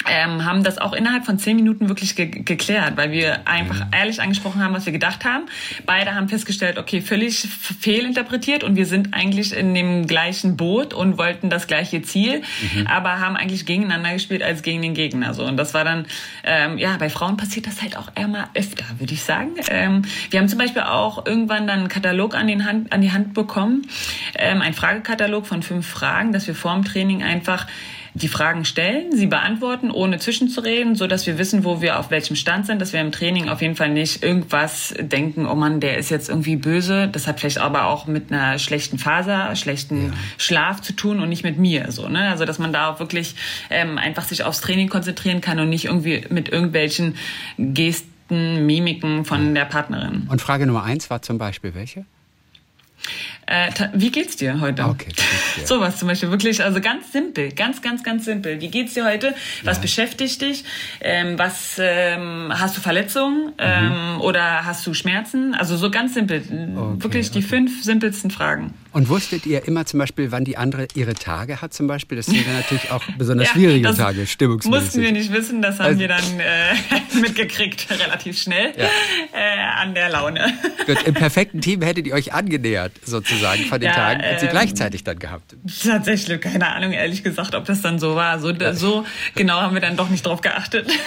[0.10, 3.92] ähm, haben das auch innerhalb von zehn Minuten wirklich ge geklärt, weil wir einfach mhm.
[3.92, 5.46] ehrlich angesprochen haben, was wir gedacht haben.
[5.86, 7.48] Beide haben festgestellt, okay, völlig
[7.80, 12.42] fehlinterpretiert und wir sind eigentlich in dem gleichen Boot und wollten das gleiche Ziel,
[12.74, 12.88] mhm.
[12.88, 15.34] aber haben eigentlich gegeneinander gespielt als gegen den Gegner.
[15.34, 16.06] So und das war dann,
[16.44, 19.52] ähm, ja, bei Frauen passiert das halt auch immer öfter, würde ich sagen.
[19.70, 23.12] Ähm, wir haben zum Beispiel auch irgendwann dann einen Katalog an, den Hand, an die
[23.12, 23.88] Hand bekommen,
[24.36, 27.68] ähm, ein Fragekatalog von fünf Fragen, dass wir vor dem Training einfach
[28.14, 32.36] die Fragen stellen, sie beantworten, ohne zwischenzureden, so dass wir wissen, wo wir auf welchem
[32.36, 35.98] Stand sind, dass wir im Training auf jeden Fall nicht irgendwas denken, oh Mann, der
[35.98, 37.08] ist jetzt irgendwie böse.
[37.08, 40.14] Das hat vielleicht aber auch mit einer schlechten Faser, schlechten ja.
[40.38, 42.30] Schlaf zu tun und nicht mit mir, so, ne?
[42.30, 43.36] Also, dass man da auch wirklich
[43.70, 47.16] ähm, einfach sich aufs Training konzentrieren kann und nicht irgendwie mit irgendwelchen
[47.58, 50.28] Gesten, Mimiken von der Partnerin.
[50.30, 52.06] Und Frage Nummer eins war zum Beispiel welche?
[53.52, 54.86] Äh, wie geht's dir heute?
[54.86, 55.68] Okay, dir.
[55.68, 58.62] Sowas zum Beispiel, wirklich, also ganz simpel, ganz, ganz, ganz simpel.
[58.62, 59.36] Wie geht's dir heute?
[59.64, 59.82] Was ja.
[59.82, 60.64] beschäftigt dich?
[61.02, 64.22] Ähm, was ähm, hast du Verletzungen ähm, mhm.
[64.22, 65.54] oder hast du Schmerzen?
[65.54, 67.48] Also so ganz simpel, okay, wirklich die okay.
[67.48, 68.74] fünf simpelsten Fragen.
[68.94, 72.18] Und wusstet ihr immer zum Beispiel, wann die andere ihre Tage hat zum Beispiel?
[72.18, 74.84] Das sind dann natürlich auch besonders ja, schwierige Tage, stimmungsmäßig.
[74.84, 76.76] Mussten wir nicht wissen, das haben also, wir dann äh,
[77.22, 78.86] mitgekriegt, relativ schnell, ja.
[79.34, 80.54] äh, an der Laune.
[80.86, 84.46] Gut, im perfekten Team hättet ihr euch angenähert, sozusagen, von den ja, Tagen, und sie
[84.46, 85.56] ähm, gleichzeitig dann gehabt.
[85.84, 88.40] Tatsächlich, keine Ahnung, ehrlich gesagt, ob das dann so war.
[88.40, 90.90] So, so genau haben wir dann doch nicht drauf geachtet.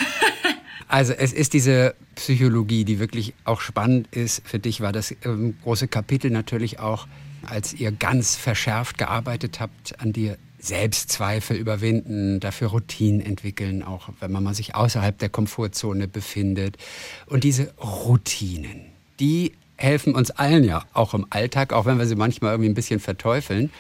[0.86, 4.46] Also es ist diese Psychologie, die wirklich auch spannend ist.
[4.46, 7.08] Für dich war das ähm, große Kapitel natürlich auch
[7.46, 14.32] als ihr ganz verschärft gearbeitet habt, an dir Selbstzweifel überwinden, dafür Routinen entwickeln, auch wenn
[14.32, 16.78] man mal sich außerhalb der Komfortzone befindet.
[17.26, 18.86] Und diese Routinen,
[19.20, 22.74] die helfen uns allen ja auch im Alltag, auch wenn wir sie manchmal irgendwie ein
[22.74, 23.70] bisschen verteufeln.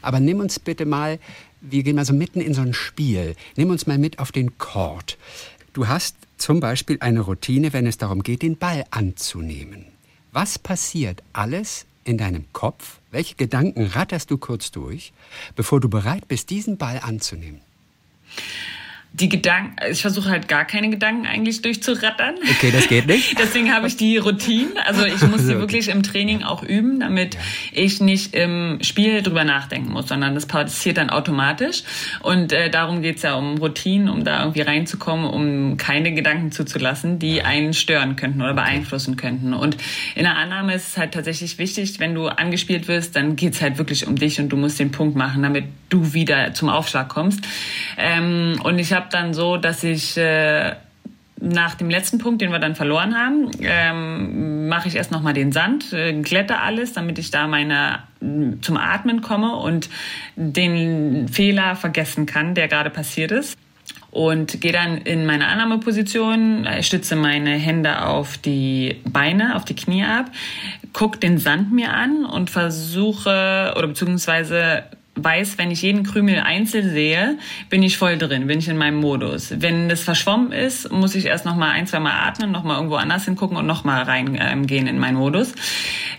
[0.00, 1.18] Aber nimm uns bitte mal,
[1.60, 4.58] wir gehen mal so mitten in so ein Spiel, nimm uns mal mit auf den
[4.58, 5.18] Chord.
[5.72, 9.86] Du hast zum Beispiel eine Routine, wenn es darum geht, den Ball anzunehmen.
[10.32, 12.98] Was passiert alles in deinem Kopf?
[13.10, 15.12] Welche Gedanken ratterst du kurz durch,
[15.54, 17.60] bevor du bereit bist, diesen Ball anzunehmen?
[19.14, 22.36] Die Gedanken, ich versuche halt gar keine Gedanken eigentlich durchzurattern.
[22.50, 23.38] Okay, das geht nicht.
[23.38, 24.70] Deswegen habe ich die Routine.
[24.86, 27.40] Also ich muss sie wirklich im Training auch üben, damit ja.
[27.72, 31.82] ich nicht im Spiel drüber nachdenken muss, sondern das passiert dann automatisch.
[32.20, 37.18] Und äh, darum geht's ja um Routinen, um da irgendwie reinzukommen, um keine Gedanken zuzulassen,
[37.18, 39.52] die einen stören könnten oder beeinflussen könnten.
[39.52, 39.76] Und
[40.14, 43.76] in der Annahme ist es halt tatsächlich wichtig, wenn du angespielt wirst, dann geht's halt
[43.76, 47.40] wirklich um dich und du musst den Punkt machen, damit du wieder zum Aufschlag kommst.
[47.98, 50.74] Ähm, und ich habe habe dann so, dass ich äh,
[51.40, 55.50] nach dem letzten Punkt, den wir dann verloren haben, ähm, mache ich erst nochmal den
[55.50, 58.04] Sand, äh, glätte alles, damit ich da meine
[58.60, 59.90] zum Atmen komme und
[60.36, 63.58] den Fehler vergessen kann, der gerade passiert ist.
[64.12, 70.04] Und gehe dann in meine Annahmeposition, stütze meine Hände auf die Beine, auf die Knie
[70.04, 70.26] ab,
[70.92, 76.90] gucke den Sand mir an und versuche oder beziehungsweise weiß, wenn ich jeden Krümel einzeln
[76.90, 79.52] sehe, bin ich voll drin, bin ich in meinem Modus.
[79.58, 82.76] Wenn das verschwommen ist, muss ich erst noch mal ein, zwei Mal atmen, noch mal
[82.76, 85.52] irgendwo anders hingucken und noch mal reingehen ähm, in meinen Modus.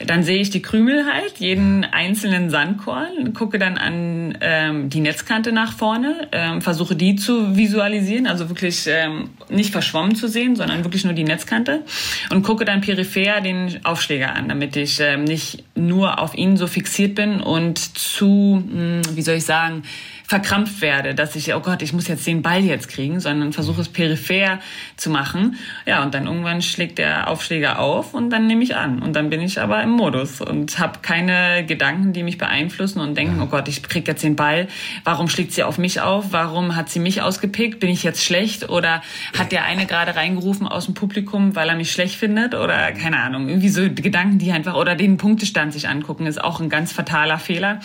[0.06, 5.52] Dann sehe ich die Krümel halt, jeden einzelnen Sandkorn, gucke dann an ähm, die Netzkante
[5.52, 10.84] nach vorne, ähm, versuche die zu visualisieren, also wirklich ähm, nicht verschwommen zu sehen, sondern
[10.84, 11.84] wirklich nur die Netzkante
[12.30, 16.68] und gucke dann peripher den Aufschläger an, damit ich ähm, nicht nur auf ihn so
[16.68, 18.83] fixiert bin und zu hm,
[19.16, 19.84] wie soll ich sagen,
[20.26, 23.82] verkrampft werde, dass ich, oh Gott, ich muss jetzt den Ball jetzt kriegen, sondern versuche
[23.82, 24.60] es peripher
[24.96, 25.58] zu machen.
[25.86, 29.02] Ja, und dann irgendwann schlägt der Aufschläger auf und dann nehme ich an.
[29.02, 33.18] Und dann bin ich aber im Modus und habe keine Gedanken, die mich beeinflussen und
[33.18, 34.68] denken, oh Gott, ich krieg jetzt den Ball.
[35.04, 36.28] Warum schlägt sie auf mich auf?
[36.32, 37.80] Warum hat sie mich ausgepickt?
[37.80, 38.70] Bin ich jetzt schlecht?
[38.70, 39.02] Oder
[39.38, 42.56] hat der eine gerade reingerufen aus dem Publikum, weil er mich schlecht findet?
[42.56, 46.62] Oder keine Ahnung, irgendwie so Gedanken, die einfach, oder den Punktestand sich angucken, ist auch
[46.62, 47.80] ein ganz fataler Fehler,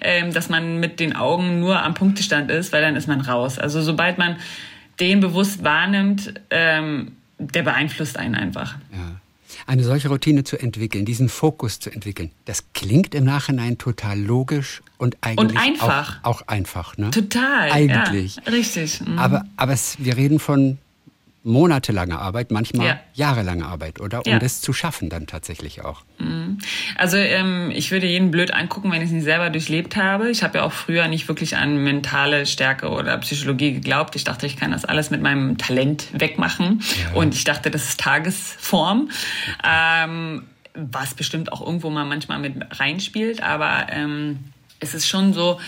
[0.00, 3.58] ähm, dass man mit den Augen nur am Punktestand ist, weil dann ist man raus.
[3.58, 4.36] Also sobald man
[5.00, 8.76] den bewusst wahrnimmt, ähm, der beeinflusst einen einfach.
[8.92, 9.16] Ja.
[9.66, 14.82] Eine solche Routine zu entwickeln, diesen Fokus zu entwickeln, das klingt im Nachhinein total logisch
[14.98, 16.18] und eigentlich und einfach.
[16.22, 16.96] Auch, auch einfach.
[16.96, 17.10] Ne?
[17.10, 17.70] Total.
[17.70, 18.36] Eigentlich.
[18.36, 19.00] Ja, richtig.
[19.00, 19.18] Mhm.
[19.18, 20.78] Aber, aber es, wir reden von
[21.44, 23.00] monatelange Arbeit, manchmal ja.
[23.14, 24.24] jahrelange Arbeit, oder?
[24.24, 24.38] Um ja.
[24.38, 26.02] das zu schaffen dann tatsächlich auch.
[26.18, 26.58] Mhm.
[26.96, 30.30] Also ähm, ich würde jeden blöd angucken, wenn ich es nicht selber durchlebt habe.
[30.30, 34.14] Ich habe ja auch früher nicht wirklich an mentale Stärke oder Psychologie geglaubt.
[34.14, 36.82] Ich dachte, ich kann das alles mit meinem Talent wegmachen.
[37.02, 37.18] Ja.
[37.18, 39.10] Und ich dachte, das ist Tagesform.
[39.64, 43.42] Ähm, was bestimmt auch irgendwo mal manchmal mit reinspielt.
[43.42, 44.38] Aber ähm,
[44.80, 45.60] es ist schon so,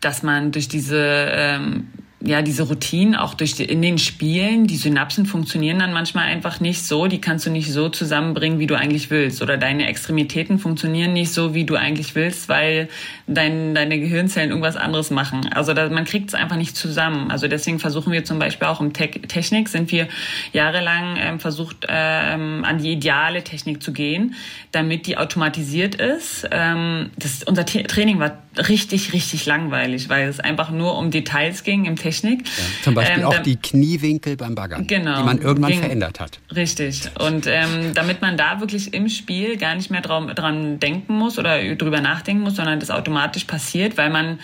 [0.00, 1.88] dass man durch diese ähm,
[2.20, 6.58] ja, diese Routinen auch durch die, in den Spielen, die Synapsen funktionieren dann manchmal einfach
[6.58, 9.40] nicht so, die kannst du nicht so zusammenbringen, wie du eigentlich willst.
[9.40, 12.88] Oder deine Extremitäten funktionieren nicht so, wie du eigentlich willst, weil
[13.28, 15.48] dein, deine Gehirnzellen irgendwas anderes machen.
[15.52, 17.30] Also da, man kriegt es einfach nicht zusammen.
[17.30, 20.08] Also deswegen versuchen wir zum Beispiel auch im Te Technik, sind wir
[20.52, 24.34] jahrelang ähm, versucht, ähm, an die ideale Technik zu gehen,
[24.72, 26.48] damit die automatisiert ist.
[26.50, 31.84] Ähm, das, unser Training war richtig, richtig langweilig, weil es einfach nur um Details ging
[31.84, 32.46] im Technik.
[32.46, 36.20] Ja, zum Beispiel ähm, auch die Kniewinkel beim Baggern, genau, die man irgendwann ging, verändert
[36.20, 36.40] hat.
[36.54, 37.10] Richtig.
[37.18, 41.38] Und ähm, damit man da wirklich im Spiel gar nicht mehr dran, dran denken muss
[41.38, 44.38] oder drüber nachdenken muss, sondern das automatisch passiert, weil man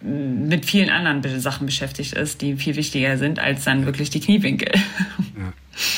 [0.00, 4.70] mit vielen anderen Sachen beschäftigt ist, die viel wichtiger sind als dann wirklich die Kniewinkel.
[5.36, 5.52] Ja.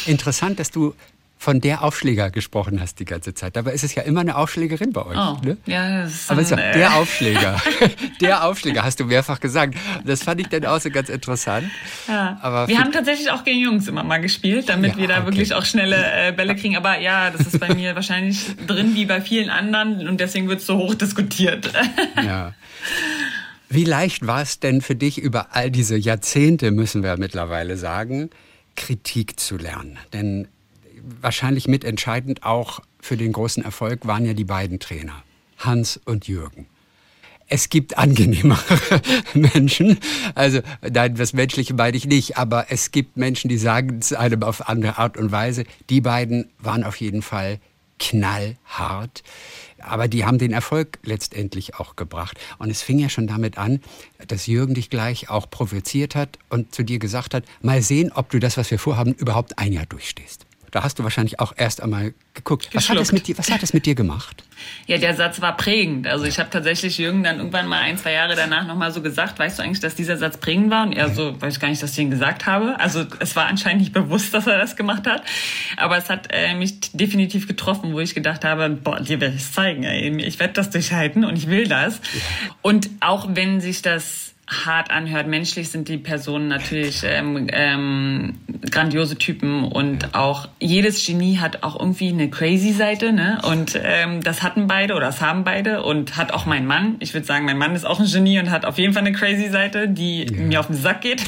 [0.07, 0.95] Interessant, dass du
[1.41, 3.57] von der Aufschläger gesprochen hast die ganze Zeit.
[3.57, 5.17] Dabei ist es ja immer eine Aufschlägerin bei euch.
[5.17, 5.57] Oh, ne?
[5.65, 7.63] ja, das ist Aber es ist ja äh der Aufschläger.
[8.21, 9.75] der Aufschläger, hast du mehrfach gesagt.
[10.05, 11.71] Das fand ich dann auch so ganz interessant.
[12.07, 12.39] Ja.
[12.43, 15.27] Aber wir haben tatsächlich auch gegen Jungs immer mal gespielt, damit ja, wir da okay.
[15.29, 16.77] wirklich auch schnelle äh, Bälle kriegen.
[16.77, 20.61] Aber ja, das ist bei mir wahrscheinlich drin wie bei vielen anderen und deswegen wird
[20.61, 21.73] es so hoch diskutiert.
[22.23, 22.53] ja.
[23.71, 28.29] Wie leicht war es denn für dich über all diese Jahrzehnte, müssen wir mittlerweile sagen,
[28.77, 29.99] Kritik zu lernen?
[30.13, 30.47] Denn
[31.21, 35.23] wahrscheinlich mitentscheidend auch für den großen Erfolg waren ja die beiden Trainer,
[35.59, 36.67] Hans und Jürgen.
[37.53, 38.61] Es gibt angenehmere
[39.35, 39.99] Menschen,
[40.37, 44.45] also nein, das Menschliche meine ich nicht, aber es gibt Menschen, die sagen es einem
[44.45, 45.65] auf andere Art und Weise.
[45.89, 47.59] Die beiden waren auf jeden Fall
[48.01, 49.23] knallhart.
[49.79, 52.39] Aber die haben den Erfolg letztendlich auch gebracht.
[52.59, 53.81] Und es fing ja schon damit an,
[54.27, 58.31] dass Jürgen dich gleich auch provoziert hat und zu dir gesagt hat, mal sehen, ob
[58.31, 60.47] du das, was wir vorhaben, überhaupt ein Jahr durchstehst.
[60.71, 62.69] Da hast du wahrscheinlich auch erst einmal geguckt.
[62.73, 64.45] Was hat, das mit dir, was hat das mit dir gemacht?
[64.87, 66.07] Ja, der Satz war prägend.
[66.07, 69.39] Also ich habe tatsächlich Jürgen dann irgendwann mal ein, zwei Jahre danach nochmal so gesagt,
[69.39, 70.87] weißt du eigentlich, dass dieser Satz prägend war?
[70.87, 72.79] Und er so, weiß ich gar nicht, dass ich ihn gesagt habe.
[72.79, 75.23] Also es war anscheinend nicht bewusst, dass er das gemacht hat.
[75.77, 79.43] Aber es hat äh, mich definitiv getroffen, wo ich gedacht habe, boah, dir werde ich
[79.43, 79.83] es zeigen.
[79.83, 80.17] Ey.
[80.23, 82.01] Ich werde das durchhalten und ich will das.
[82.63, 85.29] Und auch wenn sich das hart anhört.
[85.29, 88.35] Menschlich sind die Personen natürlich ähm, ähm,
[88.71, 93.41] grandiose Typen und auch jedes Genie hat auch irgendwie eine crazy Seite, ne?
[93.45, 96.97] Und ähm, das hatten beide oder das haben beide und hat auch mein Mann.
[96.99, 99.13] Ich würde sagen, mein Mann ist auch ein Genie und hat auf jeden Fall eine
[99.13, 100.33] crazy Seite, die ja.
[100.33, 101.23] mir auf den Sack geht.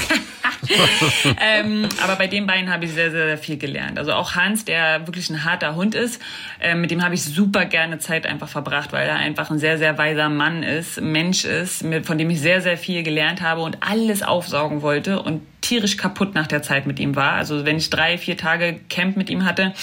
[1.41, 3.97] ähm, aber bei den beiden habe ich sehr, sehr, sehr viel gelernt.
[3.97, 6.21] Also auch Hans, der wirklich ein harter Hund ist,
[6.59, 9.77] äh, mit dem habe ich super gerne Zeit einfach verbracht, weil er einfach ein sehr,
[9.77, 13.77] sehr weiser Mann ist, Mensch ist, von dem ich sehr, sehr viel gelernt habe und
[13.81, 17.33] alles aufsaugen wollte und tierisch kaputt nach der Zeit mit ihm war.
[17.33, 19.73] Also wenn ich drei, vier Tage Camp mit ihm hatte,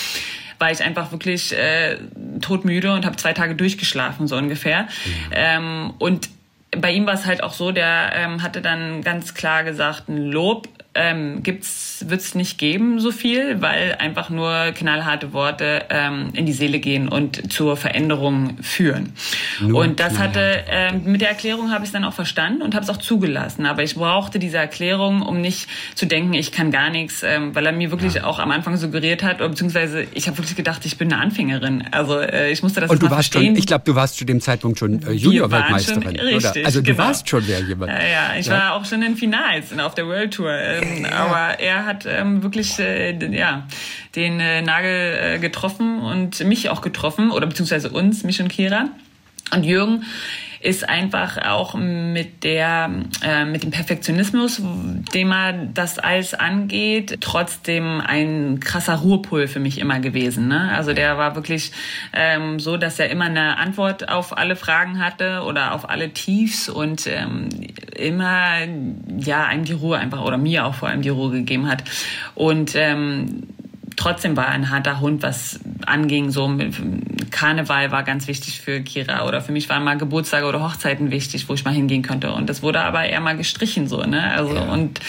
[0.58, 1.96] war ich einfach wirklich äh,
[2.40, 4.82] todmüde und habe zwei Tage durchgeschlafen, so ungefähr.
[4.82, 4.88] Mhm.
[5.32, 6.28] Ähm, und
[6.76, 10.18] bei ihm war es halt auch so, der ähm, hatte dann ganz klar gesagt, ein
[10.18, 16.46] Lob ähm, gibt's, wird's nicht geben so viel, weil einfach nur knallharte Worte ähm, in
[16.46, 19.12] die Seele gehen und zur Veränderung führen.
[19.60, 22.74] Nur und das hatte ähm, mit der Erklärung habe ich es dann auch verstanden und
[22.74, 23.66] habe es auch zugelassen.
[23.66, 27.66] Aber ich brauchte diese Erklärung, um nicht zu denken, ich kann gar nichts, ähm, weil
[27.66, 28.24] er mir wirklich ja.
[28.24, 31.84] auch am Anfang suggeriert hat, beziehungsweise ich habe wirklich gedacht, ich bin eine Anfängerin.
[31.90, 33.54] Also äh, ich musste das und du warst verstehen.
[33.54, 36.54] schon, ich glaube, du warst zu dem Zeitpunkt schon äh, Junior-Weltmeisterin, oder?
[36.64, 37.04] Also du genau.
[37.04, 37.92] warst schon wer jemand.
[37.92, 38.54] Ja, ja ich ja.
[38.54, 40.52] war auch schon in Finals auf der World Tour.
[40.52, 41.10] Ähm, ja.
[41.12, 43.66] Aber er hat ähm, wirklich äh, ja,
[44.16, 48.88] den äh, Nagel äh, getroffen und mich auch getroffen, oder beziehungsweise uns, mich und Kira.
[49.52, 50.04] Und Jürgen
[50.60, 52.90] ist einfach auch mit der
[53.24, 54.60] äh, mit dem Perfektionismus,
[55.14, 60.48] dem man das alles angeht, trotzdem ein krasser Ruhepol für mich immer gewesen.
[60.48, 60.70] Ne?
[60.70, 61.72] Also der war wirklich
[62.12, 66.68] ähm, so, dass er immer eine Antwort auf alle Fragen hatte oder auf alle Tiefs
[66.68, 67.48] und ähm,
[67.96, 68.58] immer
[69.18, 71.84] ja einem die Ruhe einfach oder mir auch vor allem die Ruhe gegeben hat
[72.34, 73.44] und ähm,
[73.96, 76.50] trotzdem war er ein harter Hund, was anging, so
[77.30, 81.48] Karneval war ganz wichtig für Kira oder für mich waren mal Geburtstage oder Hochzeiten wichtig,
[81.48, 82.32] wo ich mal hingehen könnte.
[82.32, 84.32] Und das wurde aber eher mal gestrichen so, ne?
[84.32, 84.62] Also ja.
[84.62, 85.00] und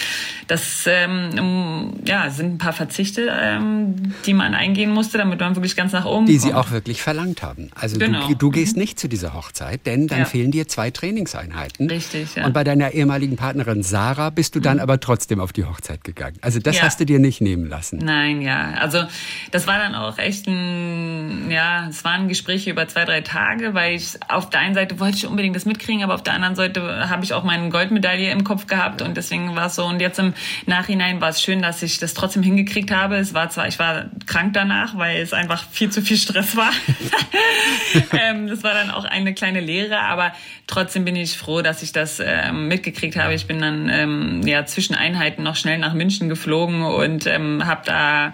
[0.48, 5.76] das ähm, ja, sind ein paar Verzichte, ähm, die man eingehen musste, damit man wirklich
[5.76, 6.44] ganz nach oben Die kommt.
[6.44, 7.70] sie auch wirklich verlangt haben.
[7.74, 8.28] Also genau.
[8.28, 8.82] du, du, gehst mhm.
[8.82, 10.26] nicht zu dieser Hochzeit, denn dann ja.
[10.26, 11.90] fehlen dir zwei Trainingseinheiten.
[11.90, 12.46] Richtig, ja.
[12.46, 14.84] Und bei deiner ehemaligen Partnerin Sarah bist du dann mhm.
[14.84, 16.38] aber trotzdem auf die Hochzeit gegangen.
[16.42, 18.00] Also das hast du dir nicht nehmen lassen.
[18.00, 18.71] Nein, ja.
[18.80, 19.04] Also
[19.52, 23.96] das war dann auch echt ein, ja, es waren Gespräche über zwei, drei Tage, weil
[23.96, 27.10] ich auf der einen Seite wollte ich unbedingt das mitkriegen, aber auf der anderen Seite
[27.10, 29.86] habe ich auch meine Goldmedaille im Kopf gehabt und deswegen war es so.
[29.86, 30.34] Und jetzt im
[30.66, 33.16] Nachhinein war es schön, dass ich das trotzdem hingekriegt habe.
[33.18, 36.72] Es war zwar, ich war krank danach, weil es einfach viel zu viel Stress war.
[38.20, 40.34] ähm, das war dann auch eine kleine Lehre, aber
[40.68, 43.34] trotzdem bin ich froh, dass ich das ähm, mitgekriegt habe.
[43.34, 47.82] Ich bin dann ähm, ja zwischen Einheiten noch schnell nach München geflogen und ähm, habe
[47.86, 48.34] da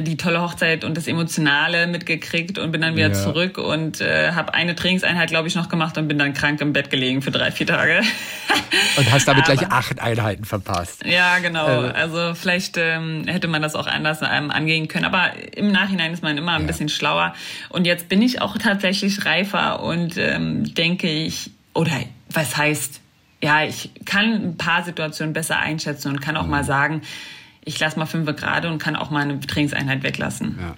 [0.00, 3.12] die tolle Hochzeit und das Emotionale mitgekriegt und bin dann wieder ja.
[3.12, 6.72] zurück und äh, habe eine Trainingseinheit, glaube ich, noch gemacht und bin dann krank im
[6.72, 8.00] Bett gelegen für drei, vier Tage.
[8.96, 11.04] und hast damit Aber, gleich acht Einheiten verpasst.
[11.04, 11.84] Ja, genau.
[11.84, 11.90] Äh.
[11.90, 15.04] Also vielleicht ähm, hätte man das auch anders ähm, angehen können.
[15.04, 16.66] Aber im Nachhinein ist man immer ein ja.
[16.66, 17.34] bisschen schlauer.
[17.68, 21.92] Und jetzt bin ich auch tatsächlich reifer und ähm, denke ich, oder
[22.30, 23.00] was heißt,
[23.42, 26.50] ja, ich kann ein paar Situationen besser einschätzen und kann auch mhm.
[26.50, 27.02] mal sagen,
[27.64, 30.58] ich lasse mal fünf gerade und kann auch mal eine Trainingseinheit weglassen.
[30.60, 30.76] Ja.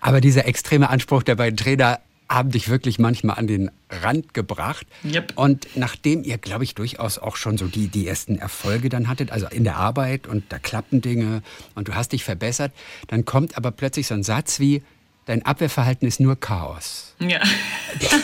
[0.00, 4.86] Aber dieser extreme Anspruch der beiden Trainer haben dich wirklich manchmal an den Rand gebracht.
[5.04, 5.32] Yep.
[5.36, 9.30] Und nachdem ihr, glaube ich, durchaus auch schon so die, die ersten Erfolge dann hattet,
[9.32, 11.42] also in der Arbeit und da klappen Dinge
[11.74, 12.72] und du hast dich verbessert,
[13.08, 14.82] dann kommt aber plötzlich so ein Satz wie,
[15.26, 17.14] dein Abwehrverhalten ist nur Chaos.
[17.18, 17.40] Ja.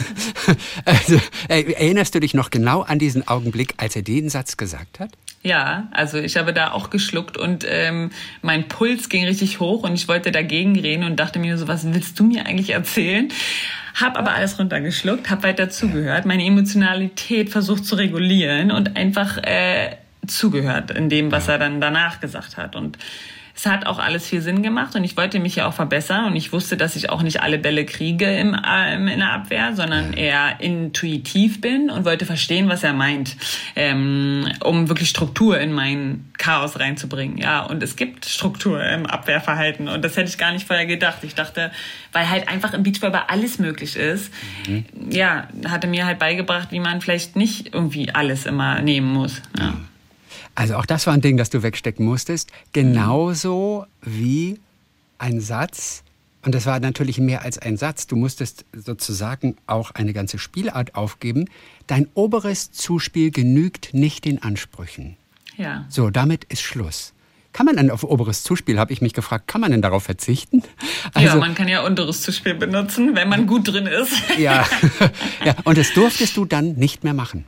[0.84, 5.10] also, erinnerst du dich noch genau an diesen Augenblick, als er den Satz gesagt hat?
[5.42, 8.10] Ja, also ich habe da auch geschluckt und ähm,
[8.42, 11.92] mein Puls ging richtig hoch und ich wollte dagegen reden und dachte mir so, was
[11.92, 13.28] willst du mir eigentlich erzählen?
[13.94, 19.96] Hab aber alles runtergeschluckt, hab weiter zugehört, meine Emotionalität versucht zu regulieren und einfach äh,
[20.26, 22.98] zugehört in dem, was er dann danach gesagt hat und
[23.58, 26.36] es hat auch alles viel Sinn gemacht und ich wollte mich ja auch verbessern und
[26.36, 30.12] ich wusste, dass ich auch nicht alle Bälle kriege im, ähm, in der Abwehr, sondern
[30.12, 33.36] eher intuitiv bin und wollte verstehen, was er meint,
[33.74, 37.36] ähm, um wirklich Struktur in mein Chaos reinzubringen.
[37.36, 41.18] Ja, und es gibt Struktur im Abwehrverhalten und das hätte ich gar nicht vorher gedacht.
[41.22, 41.72] Ich dachte,
[42.12, 44.32] weil halt einfach im Beachvolleyball alles möglich ist,
[44.68, 44.84] mhm.
[45.10, 49.42] ja, hatte mir halt beigebracht, wie man vielleicht nicht irgendwie alles immer nehmen muss.
[49.58, 49.74] Ja.
[50.58, 52.50] Also auch das war ein Ding, das du wegstecken musstest.
[52.72, 54.58] Genauso wie
[55.16, 56.02] ein Satz,
[56.42, 60.96] und das war natürlich mehr als ein Satz, du musstest sozusagen auch eine ganze Spielart
[60.96, 61.44] aufgeben.
[61.86, 65.16] Dein oberes Zuspiel genügt nicht den Ansprüchen.
[65.56, 65.86] Ja.
[65.90, 67.14] So, damit ist Schluss.
[67.52, 70.64] Kann man denn auf oberes Zuspiel, habe ich mich gefragt, kann man denn darauf verzichten?
[71.14, 74.12] Also, ja, man kann ja unteres Zuspiel benutzen, wenn man gut drin ist.
[74.38, 74.66] ja.
[75.44, 77.44] ja, und das durftest du dann nicht mehr machen.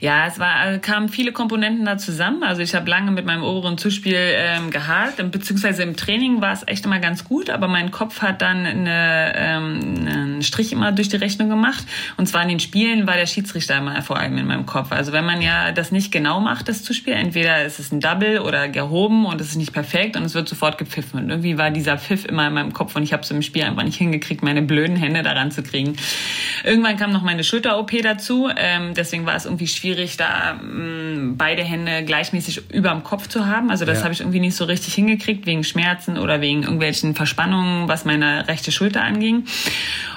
[0.00, 2.42] Ja, es war, äh, kamen viele Komponenten da zusammen.
[2.42, 6.66] Also ich habe lange mit meinem oberen Zuspiel ähm, gehakt, beziehungsweise im Training war es
[6.66, 11.08] echt immer ganz gut, aber mein Kopf hat dann eine, ähm, einen Strich immer durch
[11.08, 11.84] die Rechnung gemacht.
[12.16, 14.92] Und zwar in den Spielen war der Schiedsrichter immer vor allem in meinem Kopf.
[14.92, 18.40] Also wenn man ja das nicht genau macht, das Zuspiel, entweder ist es ein Double
[18.40, 21.20] oder gehoben und es ist nicht perfekt und es wird sofort gepfiffen.
[21.20, 23.62] Und irgendwie war dieser Pfiff immer in meinem Kopf und ich habe es im Spiel
[23.62, 25.96] einfach nicht hingekriegt, meine blöden Hände daran zu kriegen.
[26.64, 31.34] Irgendwann kam noch meine Schulter-OP dazu, ähm, deswegen war es irgendwie schwierig schwierig, da ähm,
[31.36, 33.70] beide Hände gleichmäßig über dem Kopf zu haben.
[33.70, 34.04] Also das ja.
[34.04, 38.48] habe ich irgendwie nicht so richtig hingekriegt, wegen Schmerzen oder wegen irgendwelchen Verspannungen, was meine
[38.48, 39.44] rechte Schulter anging.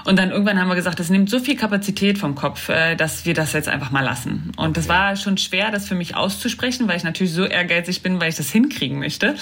[0.06, 3.26] Und dann irgendwann haben wir gesagt, das nimmt so viel Kapazität vom Kopf, äh, dass
[3.26, 4.54] wir das jetzt einfach mal lassen.
[4.56, 4.74] Und okay.
[4.76, 8.30] das war schon schwer, das für mich auszusprechen, weil ich natürlich so ehrgeizig bin, weil
[8.30, 9.36] ich das hinkriegen möchte.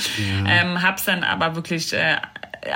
[0.44, 0.62] Ja.
[0.62, 2.16] Ähm, hab's dann aber wirklich äh,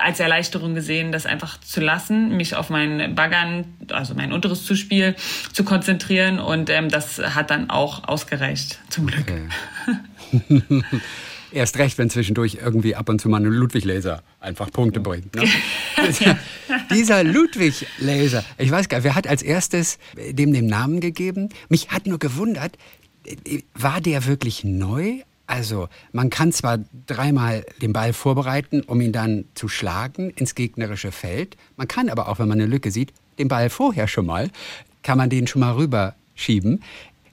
[0.03, 5.15] als Erleichterung gesehen, das einfach zu lassen, mich auf meinen Baggern, also mein unteres Zuspiel
[5.51, 9.25] zu konzentrieren und ähm, das hat dann auch ausgereicht, zum Glück.
[10.31, 10.73] Okay.
[11.51, 15.35] Erst recht, wenn zwischendurch irgendwie ab und zu mal ein Ludwig-Laser einfach Punkte bringt.
[15.35, 15.45] Ne?
[16.19, 16.37] ja.
[16.93, 21.49] Dieser Ludwig-Laser, ich weiß gar nicht, wer hat als erstes dem den Namen gegeben?
[21.67, 22.77] Mich hat nur gewundert,
[23.73, 25.21] war der wirklich neu?
[25.49, 31.11] Also man kann zwar dreimal den Ball vorbereiten, um ihn dann zu schlagen ins gegnerische
[31.11, 31.57] Feld.
[31.75, 34.51] Man kann aber auch, wenn man eine Lücke sieht, den Ball vorher schon mal,
[35.01, 36.83] kann man den schon mal rüberschieben.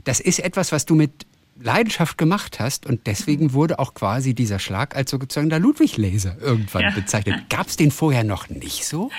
[0.04, 1.25] Das ist etwas, was du mit
[1.60, 6.82] Leidenschaft gemacht hast und deswegen wurde auch quasi dieser Schlag als sozusagen der Ludwig-Laser irgendwann
[6.82, 6.90] ja.
[6.90, 7.44] bezeichnet.
[7.48, 9.10] Gab es den vorher noch nicht so?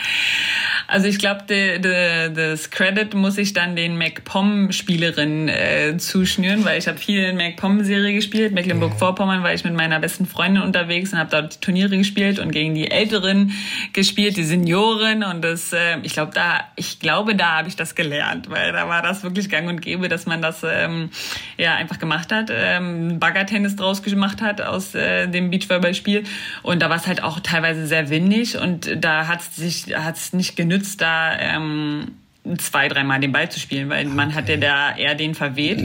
[0.87, 6.97] Also ich glaube, das Credit muss ich dann den MacPom-Spielerinnen äh, zuschnüren, weil ich habe
[6.97, 8.53] viel in MacPom-Serie gespielt.
[8.53, 12.73] Mecklenburg-Vorpommern war ich mit meiner besten Freundin unterwegs und habe dort Turniere gespielt und gegen
[12.73, 13.51] die Älteren
[13.91, 15.23] gespielt, die Senioren.
[15.23, 18.87] Und das, äh, ich glaube, da, ich glaube, da habe ich das gelernt, weil da
[18.87, 21.09] war das wirklich gang und gäbe, dass man das ähm,
[21.57, 26.23] ja einfach gemacht hat, ähm, Baggertennis draus gemacht hat aus äh, dem Beachvolleyballspiel.
[26.63, 30.33] Und da war es halt auch teilweise sehr windig und da hat es sich hat's
[30.33, 32.13] nicht genützt, da ähm,
[32.57, 34.37] zwei, dreimal den Ball zu spielen, weil man okay.
[34.37, 35.81] hatte da eher den verweht.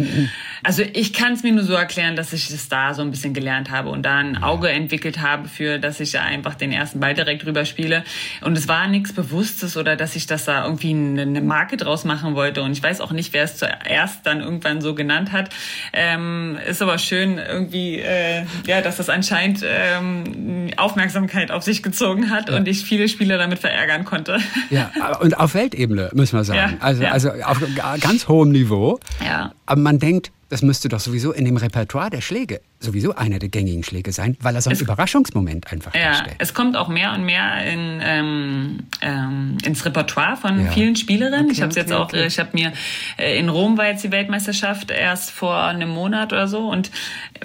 [0.64, 3.34] Also ich kann es mir nur so erklären, dass ich es da so ein bisschen
[3.34, 7.14] gelernt habe und da ein Auge entwickelt habe für, dass ich einfach den ersten Ball
[7.14, 8.04] direkt rüber spiele.
[8.42, 12.36] Und es war nichts Bewusstes oder dass ich das da irgendwie eine Marke draus machen
[12.36, 12.62] wollte.
[12.62, 15.50] Und ich weiß auch nicht, wer es zuerst dann irgendwann so genannt hat.
[15.92, 22.30] Ähm, ist aber schön irgendwie, äh, ja, dass das anscheinend ähm, Aufmerksamkeit auf sich gezogen
[22.30, 22.56] hat ja.
[22.56, 24.38] und ich viele Spieler damit verärgern konnte.
[24.70, 24.90] Ja,
[25.20, 26.78] und auf Weltebene müssen wir sagen sagen.
[26.78, 27.10] Ja, also, ja.
[27.10, 29.00] also auf ganz hohem Niveau.
[29.24, 29.52] Ja.
[29.66, 33.48] Aber man denkt, das müsste doch sowieso in dem Repertoire der Schläge sowieso einer der
[33.48, 36.36] gängigen Schläge sein, weil er so einen es, Überraschungsmoment einfach ja, darstellt.
[36.38, 40.70] Es kommt auch mehr und mehr in, ähm, ähm, ins Repertoire von ja.
[40.72, 41.46] vielen Spielerinnen.
[41.46, 42.26] Okay, ich habe okay, jetzt auch, okay.
[42.26, 42.72] ich habe mir
[43.16, 46.90] äh, in Rom war jetzt die Weltmeisterschaft erst vor einem Monat oder so und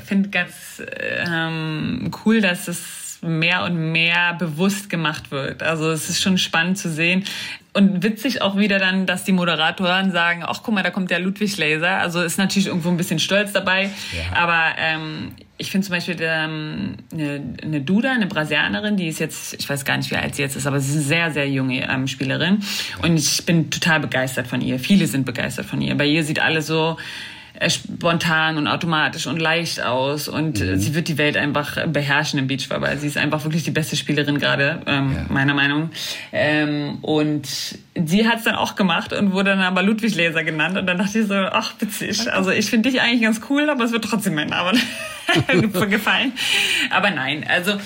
[0.04, 0.82] finde ganz
[1.26, 5.64] ähm, cool, dass es mehr und mehr bewusst gemacht wird.
[5.64, 7.24] Also es ist schon spannend zu sehen.
[7.74, 11.20] Und witzig auch wieder dann, dass die Moderatoren sagen, ach guck mal, da kommt der
[11.20, 12.00] Ludwig Laser.
[12.00, 13.92] Also ist natürlich irgendwo ein bisschen stolz dabei.
[14.14, 14.36] Ja.
[14.36, 19.54] Aber ähm, ich finde zum Beispiel ähm, eine, eine Duda, eine Brasilianerin, die ist jetzt,
[19.54, 21.50] ich weiß gar nicht, wie alt sie jetzt ist, aber sie ist eine sehr, sehr
[21.50, 22.64] junge ähm, Spielerin.
[23.02, 24.80] Und ich bin total begeistert von ihr.
[24.80, 25.96] Viele sind begeistert von ihr.
[25.96, 26.98] Bei ihr sieht alles so
[27.70, 30.78] spontan und automatisch und leicht aus und mhm.
[30.78, 32.98] sie wird die Welt einfach beherrschen im Beachvolleyball.
[32.98, 35.26] Sie ist einfach wirklich die beste Spielerin gerade, ähm, ja.
[35.30, 35.90] meiner Meinung.
[36.32, 37.48] Ähm, und
[37.96, 40.98] sie hat es dann auch gemacht und wurde dann aber Ludwig Laser genannt und dann
[40.98, 42.32] dachte ich so, ach witzig.
[42.32, 44.74] Also ich finde dich eigentlich ganz cool, aber es wird trotzdem mein Name
[45.90, 46.34] gefallen.
[46.92, 47.78] Aber nein, also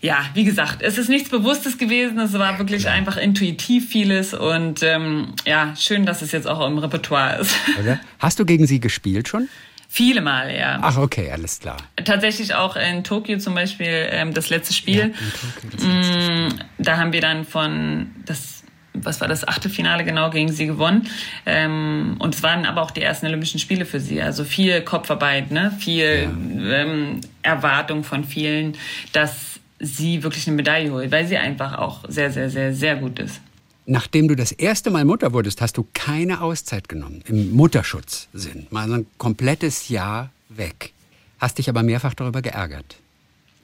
[0.00, 2.18] ja, wie gesagt, es ist nichts Bewusstes gewesen.
[2.18, 2.92] Es war wirklich ja.
[2.92, 7.54] einfach intuitiv vieles und ähm, ja, schön, dass es jetzt auch im Repertoire ist.
[7.80, 7.98] Okay.
[8.18, 9.48] Hast du gegen sie gespielt schon?
[9.88, 10.78] Viele Male, ja.
[10.82, 11.78] Ach, okay, alles klar.
[12.04, 14.98] Tatsächlich auch in Tokio zum Beispiel ähm, das letzte Spiel.
[14.98, 18.60] Ja, in Tokio, das letzte mm, da haben wir dann von das
[18.92, 21.08] was war das Achtelfinale genau gegen sie gewonnen.
[21.46, 24.20] Ähm, und es waren aber auch die ersten Olympischen Spiele für sie.
[24.20, 25.72] Also viel Kopfarbeit, ne?
[25.78, 26.72] viel ja.
[26.74, 28.76] ähm, Erwartung von vielen,
[29.12, 29.49] dass
[29.80, 33.40] sie wirklich eine Medaille holt, weil sie einfach auch sehr, sehr, sehr, sehr gut ist.
[33.86, 38.66] Nachdem du das erste Mal Mutter wurdest, hast du keine Auszeit genommen, im Mutterschutzsinn.
[38.70, 40.92] Mal ein komplettes Jahr weg.
[41.40, 42.96] Hast dich aber mehrfach darüber geärgert.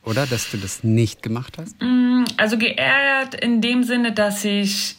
[0.02, 1.80] Oder, dass du das nicht gemacht hast?
[1.80, 4.96] Mm, also geärgert in dem Sinne, dass ich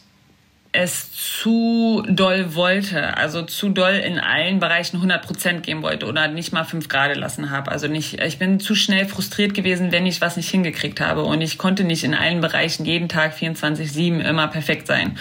[0.72, 6.28] es zu doll wollte, also zu doll in allen Bereichen 100 Prozent geben wollte oder
[6.28, 7.70] nicht mal fünf Grad lassen habe.
[7.70, 11.40] Also nicht, ich bin zu schnell frustriert gewesen, wenn ich was nicht hingekriegt habe und
[11.40, 15.16] ich konnte nicht in allen Bereichen jeden Tag 24/7 immer perfekt sein.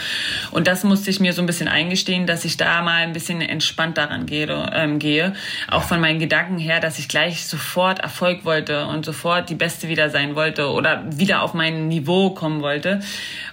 [0.52, 3.40] Und das musste ich mir so ein bisschen eingestehen, dass ich da mal ein bisschen
[3.40, 5.34] entspannt daran gehe, ähm, gehe.
[5.70, 9.88] auch von meinen Gedanken her, dass ich gleich sofort Erfolg wollte und sofort die Beste
[9.88, 13.00] wieder sein wollte oder wieder auf mein Niveau kommen wollte.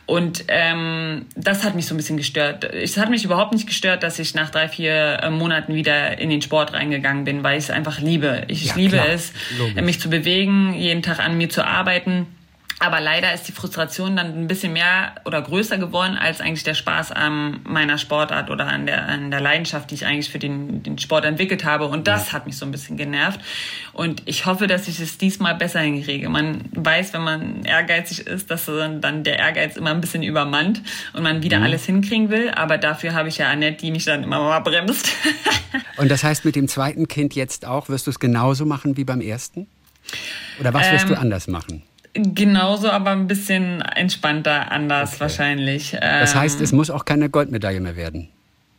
[0.06, 2.64] Und ähm, das hat mich so ein bisschen gestört.
[2.64, 6.28] Es hat mich überhaupt nicht gestört, dass ich nach drei, vier äh, Monaten wieder in
[6.28, 8.42] den Sport reingegangen bin, weil ich es einfach liebe.
[8.48, 9.08] Ich ja, liebe klar.
[9.08, 9.82] es, Logisch.
[9.82, 12.26] mich zu bewegen, jeden Tag an mir zu arbeiten.
[12.80, 16.74] Aber leider ist die Frustration dann ein bisschen mehr oder größer geworden als eigentlich der
[16.74, 20.82] Spaß an meiner Sportart oder an der, an der Leidenschaft, die ich eigentlich für den,
[20.82, 21.86] den Sport entwickelt habe.
[21.86, 22.32] Und das ja.
[22.34, 23.40] hat mich so ein bisschen genervt.
[23.92, 26.28] Und ich hoffe, dass ich es diesmal besser hinkriege.
[26.28, 31.22] Man weiß, wenn man ehrgeizig ist, dass dann der Ehrgeiz immer ein bisschen übermannt und
[31.22, 31.64] man wieder mhm.
[31.64, 32.50] alles hinkriegen will.
[32.50, 35.08] Aber dafür habe ich ja Annette, die mich dann immer mal bremst.
[35.96, 39.04] und das heißt, mit dem zweiten Kind jetzt auch, wirst du es genauso machen wie
[39.04, 39.68] beim ersten?
[40.60, 41.82] Oder was wirst ähm, du anders machen?
[42.14, 45.20] Genauso, aber ein bisschen entspannter anders okay.
[45.20, 45.96] wahrscheinlich.
[46.00, 48.28] Das heißt, es ähm, muss auch keine Goldmedaille mehr werden.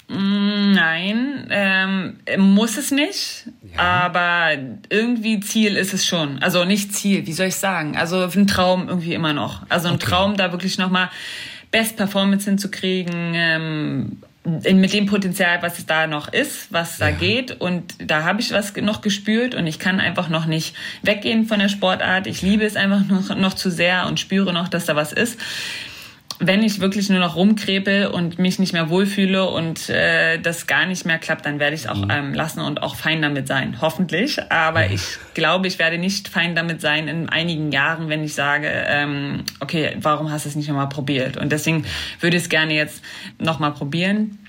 [0.08, 3.82] Mm, nein, ähm, muss es nicht, ja.
[3.82, 4.52] aber
[4.90, 6.42] irgendwie Ziel ist es schon.
[6.44, 7.98] Also nicht Ziel, wie soll ich sagen?
[7.98, 9.64] Also ein Traum irgendwie immer noch.
[9.68, 10.06] Also ein okay.
[10.06, 11.10] Traum, da wirklich nochmal
[11.72, 17.16] Best Performance hinzukriegen, ähm, mit dem Potenzial, was es da noch ist, was da ja.
[17.16, 17.60] geht.
[17.60, 21.60] Und da habe ich was noch gespürt und ich kann einfach noch nicht weggehen von
[21.60, 22.28] der Sportart.
[22.28, 25.40] Ich liebe es einfach noch, noch zu sehr und spüre noch, dass da was ist.
[26.40, 30.86] Wenn ich wirklich nur noch rumkrepel und mich nicht mehr wohlfühle und äh, das gar
[30.86, 32.12] nicht mehr klappt, dann werde ich es auch mhm.
[32.12, 33.78] ähm, lassen und auch fein damit sein.
[33.80, 34.40] Hoffentlich.
[34.52, 38.68] Aber ich glaube, ich werde nicht fein damit sein in einigen Jahren, wenn ich sage,
[38.70, 41.38] ähm, okay, warum hast du es nicht nochmal probiert?
[41.38, 41.86] Und deswegen
[42.20, 43.02] würde ich es gerne jetzt
[43.40, 44.40] nochmal probieren.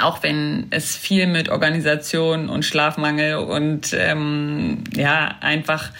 [0.00, 5.90] Auch wenn es viel mit Organisation und Schlafmangel und ähm, ja, einfach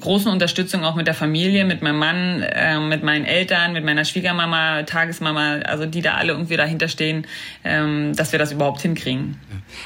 [0.00, 4.04] großen Unterstützung auch mit der Familie, mit meinem Mann, äh, mit meinen Eltern, mit meiner
[4.04, 7.26] Schwiegermama, Tagesmama, also die da alle irgendwie dahinter stehen,
[7.64, 9.38] ähm, dass wir das überhaupt hinkriegen.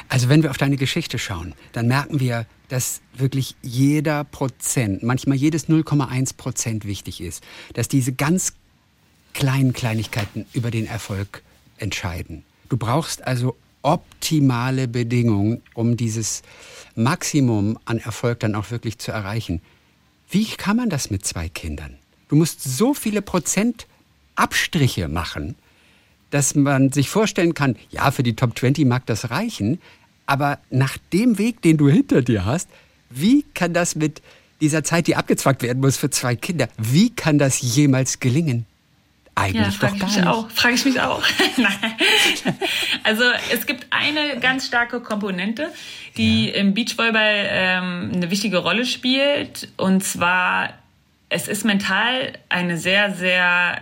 [0.09, 5.37] Also wenn wir auf deine Geschichte schauen, dann merken wir, dass wirklich jeder Prozent, manchmal
[5.37, 7.45] jedes 0,1 Prozent wichtig ist,
[7.75, 8.55] dass diese ganz
[9.35, 11.43] kleinen Kleinigkeiten über den Erfolg
[11.79, 12.45] entscheiden.
[12.69, 16.43] Du brauchst also optimale Bedingungen, um dieses
[16.97, 19.61] Maximum an Erfolg dann auch wirklich zu erreichen.
[20.31, 21.97] Wie kann man das mit zwei Kindern?
[22.29, 23.87] Du musst so viele Prozent
[24.35, 25.55] Abstriche machen,
[26.31, 29.81] dass man sich vorstellen kann, ja, für die Top 20 mag das reichen,
[30.27, 32.69] aber nach dem Weg, den du hinter dir hast,
[33.11, 34.23] wie kann das mit
[34.61, 38.67] dieser Zeit, die abgezwackt werden muss für zwei Kinder, wie kann das jemals gelingen?
[39.37, 40.27] Eigentlich ja, doch gar nicht.
[40.27, 41.23] Auch, frage ich mich auch.
[43.03, 45.73] also es gibt eine ganz starke Komponente,
[46.17, 46.55] die ja.
[46.55, 49.69] im Beachvolleyball ähm, eine wichtige Rolle spielt.
[49.77, 50.75] Und zwar
[51.31, 53.81] es ist mental eine sehr, sehr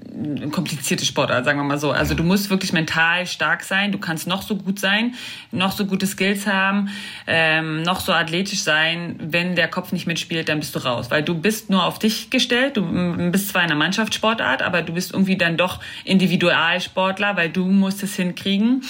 [0.53, 1.90] komplizierte Sportart, sagen wir mal so.
[1.90, 3.93] Also du musst wirklich mental stark sein.
[3.93, 5.14] Du kannst noch so gut sein,
[5.51, 6.88] noch so gute Skills haben,
[7.26, 9.16] ähm, noch so athletisch sein.
[9.18, 11.11] Wenn der Kopf nicht mitspielt, dann bist du raus.
[11.11, 12.76] Weil du bist nur auf dich gestellt.
[12.76, 17.66] Du bist zwar in einer Mannschaftssportart, aber du bist irgendwie dann doch Individualsportler, weil du
[17.66, 18.82] musst es hinkriegen.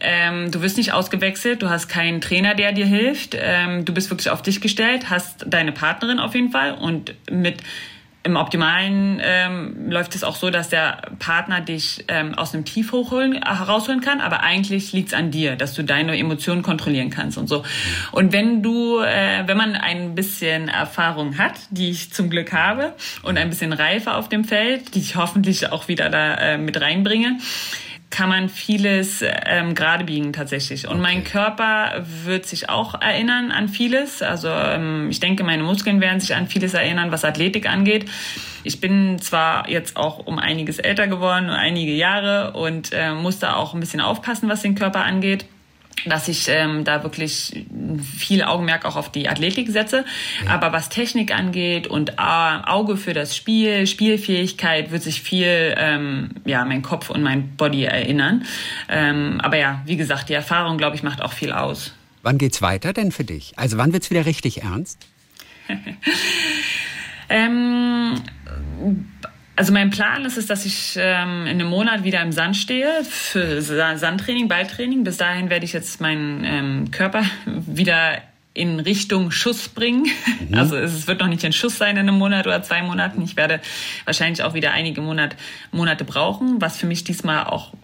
[0.00, 3.36] Ähm, du wirst nicht ausgewechselt, du hast keinen Trainer, der dir hilft.
[3.38, 7.62] Ähm, du bist wirklich auf dich gestellt, hast deine Partnerin auf jeden Fall und mit
[8.22, 12.92] im Optimalen ähm, läuft es auch so, dass der Partner dich ähm, aus einem Tief
[12.92, 17.08] hochholen, äh, herausholen kann, aber eigentlich liegt es an dir, dass du deine Emotionen kontrollieren
[17.08, 17.64] kannst und so.
[18.12, 22.94] Und wenn du, äh, wenn man ein bisschen Erfahrung hat, die ich zum Glück habe,
[23.22, 26.78] und ein bisschen Reife auf dem Feld, die ich hoffentlich auch wieder da äh, mit
[26.78, 27.38] reinbringe,
[28.10, 30.86] kann man vieles ähm, gerade biegen tatsächlich.
[30.86, 31.02] Und okay.
[31.02, 34.20] mein Körper wird sich auch erinnern an vieles.
[34.20, 38.10] Also ähm, ich denke, meine Muskeln werden sich an vieles erinnern, was Athletik angeht.
[38.64, 43.54] Ich bin zwar jetzt auch um einiges älter geworden, einige Jahre und äh, muss da
[43.54, 45.46] auch ein bisschen aufpassen, was den Körper angeht
[46.06, 47.64] dass ich ähm, da wirklich
[48.16, 50.04] viel Augenmerk auch auf die Athletik setze.
[50.44, 50.52] Ja.
[50.52, 56.30] Aber was Technik angeht und äh, Auge für das Spiel, Spielfähigkeit, wird sich viel ähm,
[56.44, 58.44] ja mein Kopf und mein Body erinnern.
[58.88, 61.92] Ähm, aber ja, wie gesagt, die Erfahrung, glaube ich, macht auch viel aus.
[62.22, 63.52] Wann geht's weiter denn für dich?
[63.56, 65.06] Also wann wird's wieder richtig ernst?
[67.28, 68.20] ähm,
[69.60, 73.04] also mein Plan ist es, dass ich ähm, in einem Monat wieder im Sand stehe
[73.04, 75.04] für Sandtraining, Balltraining.
[75.04, 78.22] Bis dahin werde ich jetzt meinen ähm, Körper wieder
[78.54, 80.06] in Richtung Schuss bringen.
[80.48, 80.56] Mhm.
[80.56, 83.20] Also es wird noch nicht ein Schuss sein in einem Monat oder zwei Monaten.
[83.20, 83.60] Ich werde
[84.06, 85.36] wahrscheinlich auch wieder einige Monat,
[85.72, 87.74] Monate brauchen, was für mich diesmal auch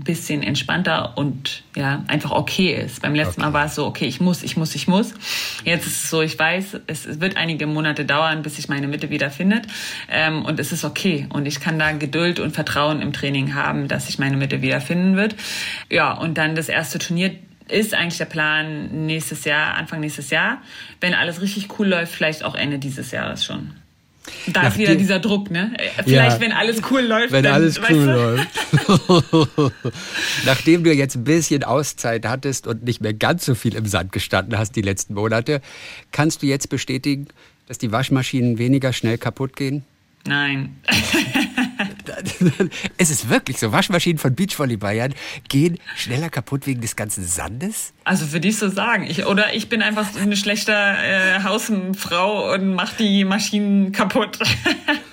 [0.00, 3.02] bisschen entspannter und ja, einfach okay ist.
[3.02, 3.50] Beim letzten okay.
[3.50, 5.14] Mal war es so, okay, ich muss, ich muss, ich muss.
[5.64, 9.10] Jetzt ist es so, ich weiß, es wird einige Monate dauern, bis sich meine Mitte
[9.10, 9.66] wieder findet.
[10.10, 11.26] Ähm, und es ist okay.
[11.28, 14.80] Und ich kann da Geduld und Vertrauen im Training haben, dass sich meine Mitte wieder
[14.80, 15.36] finden wird.
[15.90, 17.32] Ja, und dann das erste Turnier
[17.68, 20.62] ist eigentlich der Plan nächstes Jahr, Anfang nächstes Jahr.
[21.00, 23.72] Wenn alles richtig cool läuft, vielleicht auch Ende dieses Jahres schon.
[24.46, 25.72] Da ist wieder dieser Druck, ne?
[26.04, 27.32] Vielleicht, ja, wenn alles cool läuft.
[27.32, 29.72] Wenn dann, alles cool läuft.
[30.44, 34.12] Nachdem du jetzt ein bisschen Auszeit hattest und nicht mehr ganz so viel im Sand
[34.12, 35.60] gestanden hast die letzten Monate,
[36.12, 37.28] kannst du jetzt bestätigen,
[37.66, 39.84] dass die Waschmaschinen weniger schnell kaputt gehen?
[40.24, 40.76] Nein.
[42.98, 43.72] es ist wirklich so.
[43.72, 45.14] Waschmaschinen von Beachvolleyballern
[45.48, 47.92] gehen schneller kaputt wegen des ganzen Sandes?
[48.04, 49.04] Also würde ich so sagen.
[49.08, 54.38] Ich, oder ich bin einfach eine schlechte äh, Hausfrau und mache die Maschinen kaputt.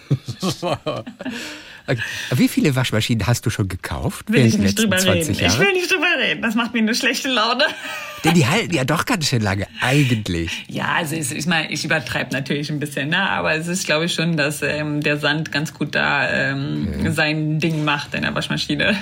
[1.89, 2.01] Okay.
[2.35, 4.31] Wie viele Waschmaschinen hast du schon gekauft?
[4.31, 5.33] Will ich nicht drüber reden.
[5.33, 5.53] Jahre?
[5.53, 6.43] Ich will nicht drüber reden.
[6.43, 7.63] Das macht mir eine schlechte Laune.
[8.23, 10.65] Denn die halten ja doch ganz schön lange, eigentlich.
[10.67, 13.29] Ja, also ich, ich meine, ich übertreibe natürlich ein bisschen, ne?
[13.29, 17.11] aber es ist, glaube ich, schon, dass ähm, der Sand ganz gut da ähm, okay.
[17.11, 18.95] sein Ding macht in der Waschmaschine.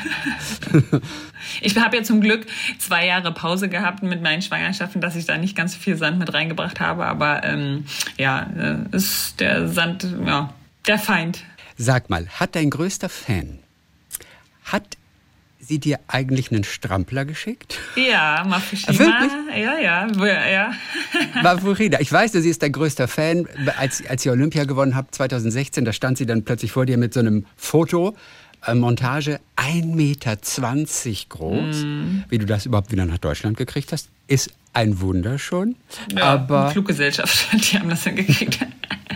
[1.61, 2.45] ich habe ja zum Glück
[2.77, 6.31] zwei Jahre Pause gehabt mit meinen Schwangerschaften, dass ich da nicht ganz viel Sand mit
[6.31, 7.85] reingebracht habe, aber ähm,
[8.17, 10.53] ja, äh, ist der Sand, ja,
[10.87, 11.43] der Feind.
[11.77, 13.59] Sag mal, hat dein größter Fan,
[14.63, 14.97] hat
[15.59, 17.77] sie dir eigentlich einen Strampler geschickt?
[17.95, 18.97] Ja, Mafushima.
[18.97, 19.31] Wirklich?
[19.49, 20.73] Ja, ja, ja.
[21.43, 23.47] Mafurina, ich weiß, sie ist dein größter Fan.
[23.77, 27.13] Als, als ihr Olympia gewonnen habt 2016, da stand sie dann plötzlich vor dir mit
[27.13, 28.15] so einem Foto
[28.65, 30.37] äh, Montage 1,20 Meter
[31.29, 31.83] groß.
[31.83, 32.23] Mhm.
[32.29, 35.75] Wie du das überhaupt wieder nach Deutschland gekriegt hast, ist ein Wunder schon.
[36.15, 38.59] Ja, aber, Fluggesellschaft, die haben das hingekriegt.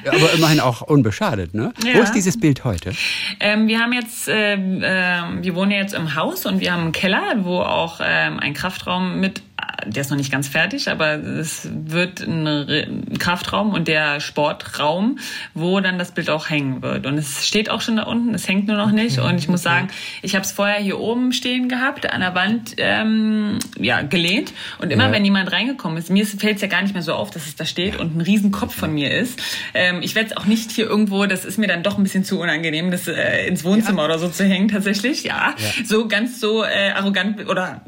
[0.06, 1.74] aber immerhin auch unbeschadet, ne?
[1.86, 1.96] Ja.
[1.96, 2.94] Wo ist dieses Bild heute?
[3.40, 6.92] Ähm, wir haben jetzt, ähm, ähm, wir wohnen jetzt im Haus und wir haben einen
[6.92, 9.42] Keller, wo auch ähm, ein Kraftraum mit,
[9.86, 15.20] der ist noch nicht ganz fertig, aber es wird ein, Kraftraum und der Sportraum,
[15.54, 17.06] wo dann das Bild auch hängen wird.
[17.06, 19.20] Und es steht auch schon da unten, es hängt nur noch nicht.
[19.20, 19.90] Und ich muss sagen,
[20.22, 24.54] ich habe es vorher hier oben stehen gehabt, an der Wand ähm, ja, gelehnt.
[24.80, 25.12] Und immer Ja.
[25.12, 27.56] wenn jemand reingekommen ist, mir fällt es ja gar nicht mehr so auf, dass es
[27.56, 29.42] da steht und ein riesen Kopf von mir ist.
[29.74, 32.24] Ähm, ich werde es auch nicht hier irgendwo, das ist mir dann doch ein bisschen
[32.24, 35.24] zu unangenehm, das äh, ins Wohnzimmer oder so zu hängen tatsächlich.
[35.24, 35.56] Ja,
[35.86, 37.82] so ganz so äh, arrogant oder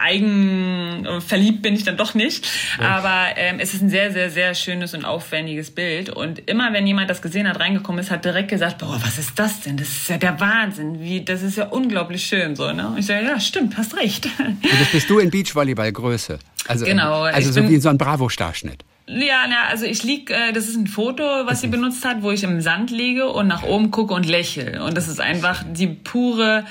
[0.00, 2.46] eigen verliebt bin ich dann doch nicht.
[2.80, 6.10] Aber ähm, es ist ein sehr, sehr, sehr schönes und aufwendiges Bild.
[6.10, 9.38] Und immer wenn jemand das gesehen hat, reingekommen ist, hat direkt gesagt, boah, was ist
[9.38, 9.76] das denn?
[9.76, 11.00] Das ist ja der Wahnsinn.
[11.00, 12.72] Wie, das ist ja unglaublich schön so.
[12.72, 12.88] Ne?
[12.88, 14.26] Und ich sage, ja, stimmt, hast recht.
[14.38, 16.38] Und das bist du in Beachvolleyball-Größe.
[16.68, 18.84] Also, Genau, Also ich so bin- wie so ein Bravo-Starschnitt.
[19.08, 22.30] Ja, na, also ich lieg, äh, das ist ein Foto, was sie benutzt hat, wo
[22.30, 24.82] ich im Sand liege und nach oben gucke und lächle.
[24.84, 26.64] Und das ist einfach die pure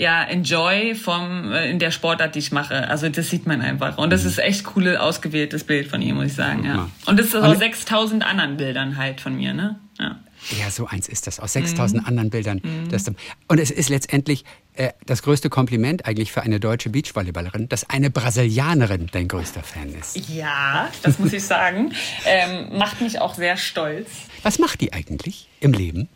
[0.00, 2.88] ja, Enjoy vom äh, in der Sportart, die ich mache.
[2.88, 3.98] Also das sieht man einfach.
[3.98, 6.64] Und das ist echt cool ausgewähltes Bild von ihr, muss ich sagen.
[6.64, 6.88] Ja.
[7.06, 9.78] Und das ist aus 6000 anderen Bildern halt von mir, ne?
[9.98, 10.18] Ja.
[10.58, 11.38] Ja, so eins ist das.
[11.38, 11.66] Aus Mhm.
[11.66, 12.62] 6000 anderen Bildern.
[12.90, 13.04] Das,
[13.48, 18.08] und es ist letztendlich äh, das größte Kompliment eigentlich für eine deutsche Beachvolleyballerin, dass eine
[18.08, 20.16] Brasilianerin dein größter Fan ist.
[20.30, 21.92] Ja, das muss ich sagen.
[22.24, 24.08] Ähm, macht mich auch sehr stolz.
[24.42, 26.08] Was macht die eigentlich im Leben?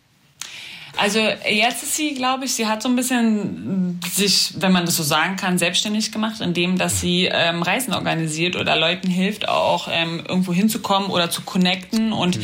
[0.97, 4.95] Also jetzt ist sie, glaube ich, sie hat so ein bisschen sich, wenn man das
[4.95, 9.87] so sagen kann, selbstständig gemacht, indem dass sie ähm, Reisen organisiert oder Leuten hilft, auch
[9.91, 12.39] ähm, irgendwo hinzukommen oder zu connecten und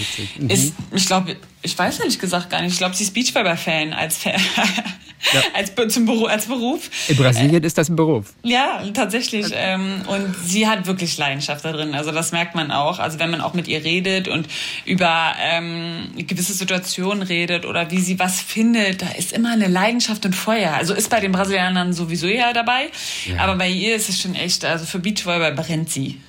[0.47, 4.17] ist, ich glaube, ich weiß ehrlich gesagt gar nicht, ich glaube, sie ist Beachvolleyball-Fan als,
[4.17, 4.33] Fan,
[5.53, 6.89] als, Be- zum Beruf, als Beruf.
[7.07, 8.33] In Brasilien ist das ein Beruf.
[8.43, 9.47] Ja, tatsächlich.
[9.53, 11.93] Ähm, und sie hat wirklich Leidenschaft da drin.
[11.93, 12.99] Also das merkt man auch.
[12.99, 14.47] Also wenn man auch mit ihr redet und
[14.85, 20.25] über ähm, gewisse Situationen redet oder wie sie was findet, da ist immer eine Leidenschaft
[20.25, 20.73] und Feuer.
[20.73, 22.89] Also ist bei den Brasilianern sowieso ja dabei.
[23.27, 23.43] Ja.
[23.43, 26.19] Aber bei ihr ist es schon echt, also für Beachvolleyball brennt sie.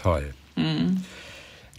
[0.00, 0.34] Toll.
[0.56, 1.04] Mhm.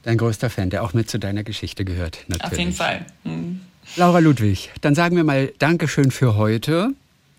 [0.04, 2.52] Dein größter Fan, der auch mit zu deiner Geschichte gehört, natürlich.
[2.52, 3.06] Auf jeden Fall.
[3.24, 3.62] Mhm.
[3.95, 6.93] Laura Ludwig, dann sagen wir mal Dankeschön für heute.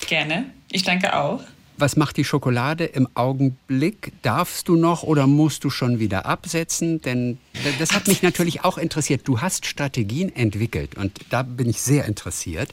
[0.06, 0.46] Gerne.
[0.70, 1.42] Ich danke auch.
[1.80, 4.12] Was macht die Schokolade im Augenblick?
[4.20, 7.00] Darfst du noch oder musst du schon wieder absetzen?
[7.00, 7.38] Denn
[7.78, 9.22] das hat mich natürlich auch interessiert.
[9.24, 12.70] Du hast Strategien entwickelt und da bin ich sehr interessiert,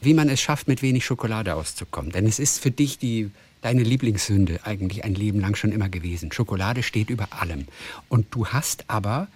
[0.00, 2.12] wie man es schafft, mit wenig Schokolade auszukommen.
[2.12, 6.32] Denn es ist für dich die, deine Lieblingssünde eigentlich ein Leben lang schon immer gewesen.
[6.32, 7.66] Schokolade steht über allem.
[8.08, 9.28] Und du hast aber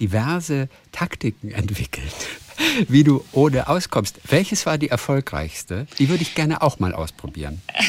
[0.00, 2.14] diverse Taktiken entwickelt,
[2.88, 4.20] wie du ohne auskommst.
[4.28, 5.86] Welches war die erfolgreichste?
[5.98, 7.60] Die würde ich gerne auch mal ausprobieren.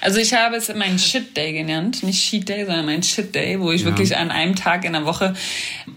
[0.00, 3.58] Also ich habe es meinen Shit Day genannt, nicht Cheat Day, sondern mein Shit Day,
[3.60, 5.34] wo ich wirklich an einem Tag in der Woche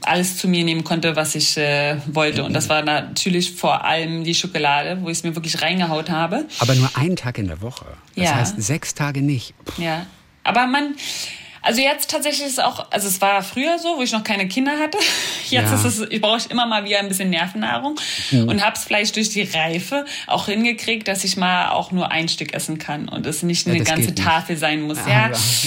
[0.02, 2.44] alles zu mir nehmen konnte, was ich äh, wollte.
[2.44, 6.46] Und das war natürlich vor allem die Schokolade, wo ich es mir wirklich reingehaut habe.
[6.60, 7.86] Aber nur einen Tag in der Woche.
[8.16, 8.36] Das Ja.
[8.36, 9.54] heißt sechs Tage nicht.
[9.78, 10.08] Ja,
[10.44, 10.96] aber man,
[11.62, 14.48] also jetzt tatsächlich ist es auch, also es war früher so, wo ich noch keine
[14.48, 14.98] Kinder hatte.
[15.50, 15.76] Jetzt Ja.
[15.76, 18.00] ist es, ich brauche immer mal wieder ein bisschen Nervennahrung
[18.32, 22.30] und habe es vielleicht durch die Reife auch hingekriegt, dass ich mal auch nur ein
[22.30, 24.24] Stück essen kann und es nicht Ja, eine ganze geht nicht.
[24.28, 25.00] Tafel sein muss.
[25.00, 25.66] Aber Ja, das,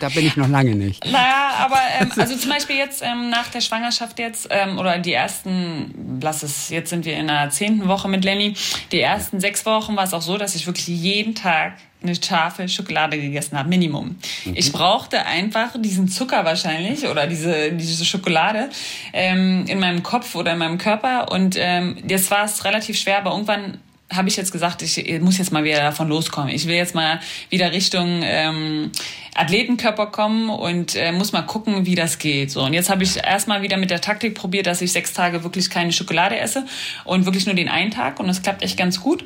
[0.00, 1.04] da bin ich noch lange nicht.
[1.10, 5.12] naja, aber ähm, also zum Beispiel jetzt ähm, nach der Schwangerschaft jetzt ähm, oder die
[5.12, 8.54] ersten, lass es, jetzt sind wir in der zehnten Woche mit Lenny,
[8.92, 12.68] die ersten sechs Wochen war es auch so, dass ich wirklich jeden Tag eine Tafel
[12.68, 14.16] Schokolade gegessen habe, Minimum.
[14.54, 18.70] Ich brauchte einfach diesen Zucker wahrscheinlich oder diese, diese Schokolade
[19.12, 23.18] ähm, in meinem Kopf oder in meinem Körper und ähm, jetzt war es relativ schwer,
[23.18, 23.78] aber irgendwann
[24.12, 26.50] habe ich jetzt gesagt, ich muss jetzt mal wieder davon loskommen.
[26.50, 28.92] Ich will jetzt mal wieder Richtung ähm,
[29.34, 32.50] Athletenkörper kommen und äh, muss mal gucken, wie das geht.
[32.50, 35.42] So und jetzt habe ich erstmal wieder mit der Taktik probiert, dass ich sechs Tage
[35.42, 36.66] wirklich keine Schokolade esse
[37.04, 39.24] und wirklich nur den einen Tag und das klappt echt ganz gut.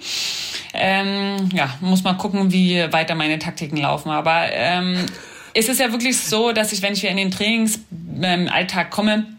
[0.73, 4.11] Ähm, ja, muss mal gucken, wie weiter meine Taktiken laufen.
[4.11, 5.07] Aber ähm,
[5.55, 9.36] es ist ja wirklich so, dass ich, wenn ich wieder in den Trainingsalltag komme,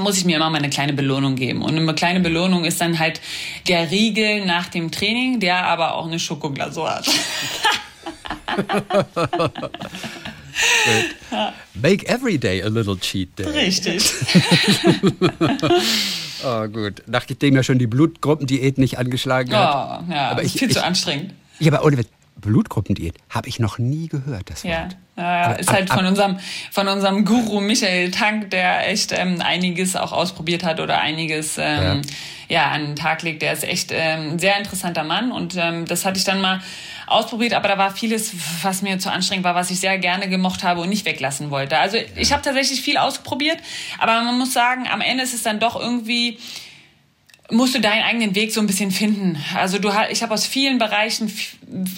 [0.00, 1.62] muss ich mir immer mal eine kleine Belohnung geben.
[1.62, 3.20] Und eine kleine Belohnung ist dann halt
[3.68, 7.06] der Riegel nach dem Training, der aber auch eine Schokoglasur hat.
[11.74, 13.46] Make every day a little cheat day.
[13.46, 14.02] Richtig.
[16.42, 17.02] Oh, gut.
[17.06, 20.04] Nachdem ja schon die Blutgruppendiät nicht angeschlagen hat.
[20.08, 21.34] Oh, ja, Aber ist ich- viel zu ich- anstrengend.
[21.58, 21.98] Ja, aber ohne
[22.40, 24.96] Blutgruppendiät habe ich noch nie gehört, das Ja, Wort.
[25.16, 25.52] ja, ja.
[25.52, 26.38] ist halt von unserem,
[26.70, 32.02] von unserem Guru Michael Tank, der echt ähm, einiges auch ausprobiert hat oder einiges ähm,
[32.48, 32.70] ja.
[32.70, 33.42] an den Tag legt.
[33.42, 36.60] Der ist echt ähm, ein sehr interessanter Mann und ähm, das hatte ich dann mal
[37.06, 38.32] ausprobiert, aber da war vieles,
[38.62, 41.76] was mir zu anstrengend war, was ich sehr gerne gemocht habe und nicht weglassen wollte.
[41.78, 43.58] Also ich habe tatsächlich viel ausprobiert,
[43.98, 46.38] aber man muss sagen, am Ende ist es dann doch irgendwie
[47.50, 49.42] musst du deinen eigenen Weg so ein bisschen finden.
[49.54, 51.32] Also du ich habe aus vielen Bereichen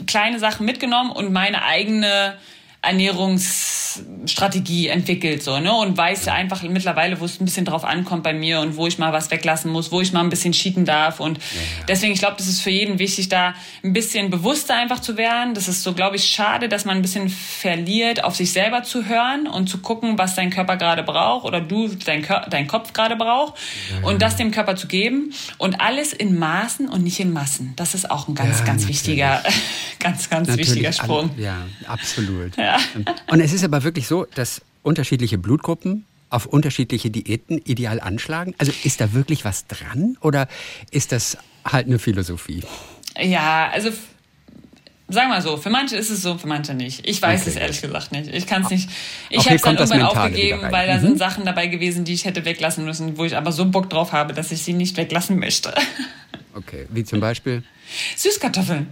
[0.06, 2.36] kleine Sachen mitgenommen und meine eigene
[2.82, 8.32] Ernährungsstrategie entwickelt so ne und weiß einfach mittlerweile, wo es ein bisschen drauf ankommt bei
[8.32, 11.20] mir und wo ich mal was weglassen muss, wo ich mal ein bisschen cheaten darf
[11.20, 11.84] und ja, ja.
[11.86, 13.54] deswegen ich glaube, das ist für jeden wichtig, da
[13.84, 15.54] ein bisschen bewusster einfach zu werden.
[15.54, 19.06] Das ist so, glaube ich, schade, dass man ein bisschen verliert, auf sich selber zu
[19.06, 22.92] hören und zu gucken, was dein Körper gerade braucht oder du dein, Kör dein Kopf
[22.92, 23.54] gerade braucht
[23.92, 27.74] ja, und das dem Körper zu geben und alles in Maßen und nicht in Massen.
[27.76, 28.88] Das ist auch ein ganz, ganz natürlich.
[28.88, 29.40] wichtiger,
[30.00, 31.30] ganz, ganz natürlich wichtiger Sprung.
[31.36, 31.56] Alle, ja,
[31.86, 32.56] absolut.
[32.56, 32.71] Ja.
[33.30, 38.54] Und es ist aber wirklich so, dass unterschiedliche Blutgruppen auf unterschiedliche Diäten ideal anschlagen?
[38.58, 40.48] Also ist da wirklich was dran oder
[40.90, 42.62] ist das halt eine Philosophie?
[43.20, 43.90] Ja, also
[45.12, 47.06] sagen wir mal so, für manche ist es so, für manche nicht.
[47.06, 47.50] Ich weiß okay.
[47.50, 48.28] es ehrlich gesagt nicht.
[48.32, 48.88] Ich kann es nicht.
[49.28, 51.02] Ich habe es dann irgendwann aufgegeben, weil da mhm.
[51.02, 54.12] sind Sachen dabei gewesen, die ich hätte weglassen müssen, wo ich aber so Bock drauf
[54.12, 55.74] habe, dass ich sie nicht weglassen möchte.
[56.54, 57.62] Okay, wie zum Beispiel?
[58.14, 58.86] Süßkartoffeln.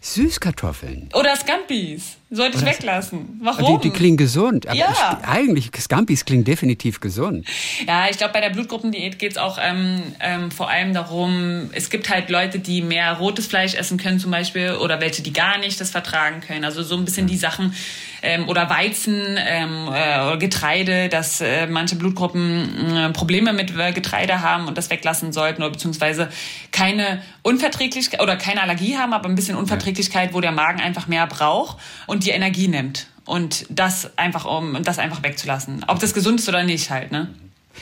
[0.00, 1.08] Süßkartoffeln.
[1.14, 2.16] Oder Scampis.
[2.34, 3.38] Sollte ich weglassen.
[3.42, 3.78] Warum?
[3.78, 4.66] Die, die klingen gesund.
[4.66, 5.20] Aber ja.
[5.20, 7.46] Ich, eigentlich, Scampis klingen definitiv gesund.
[7.86, 11.90] Ja, ich glaube, bei der Blutgruppendiät geht es auch ähm, ähm, vor allem darum, es
[11.90, 15.58] gibt halt Leute, die mehr rotes Fleisch essen können zum Beispiel oder welche, die gar
[15.58, 16.64] nicht das vertragen können.
[16.64, 17.74] Also so ein bisschen die Sachen
[18.22, 23.92] ähm, oder Weizen ähm, äh, oder Getreide, dass äh, manche Blutgruppen äh, Probleme mit äh,
[23.92, 26.30] Getreide haben und das weglassen sollten oder beziehungsweise
[26.70, 31.26] keine Unverträglichkeit oder keine Allergie haben, aber ein bisschen Unverträglichkeit, wo der Magen einfach mehr
[31.26, 33.08] braucht und die Energie nimmt.
[33.24, 35.84] Und das einfach, um das einfach wegzulassen.
[35.86, 37.32] Ob das gesund ist oder nicht halt, ne?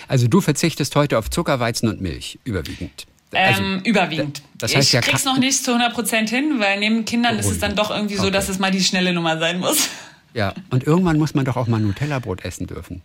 [0.06, 3.06] Also du verzichtest heute auf Zucker, Weizen und Milch, überwiegend.
[3.32, 4.42] Also, ähm, überwiegend.
[4.58, 7.40] Das heißt, ich ja, krieg's noch nicht zu 100 Prozent hin, weil neben Kindern oh,
[7.40, 8.24] ist es dann doch irgendwie okay.
[8.24, 9.88] so, dass es mal die schnelle Nummer sein muss.
[10.32, 13.02] Ja, und irgendwann muss man doch auch mal Nutella-Brot essen dürfen.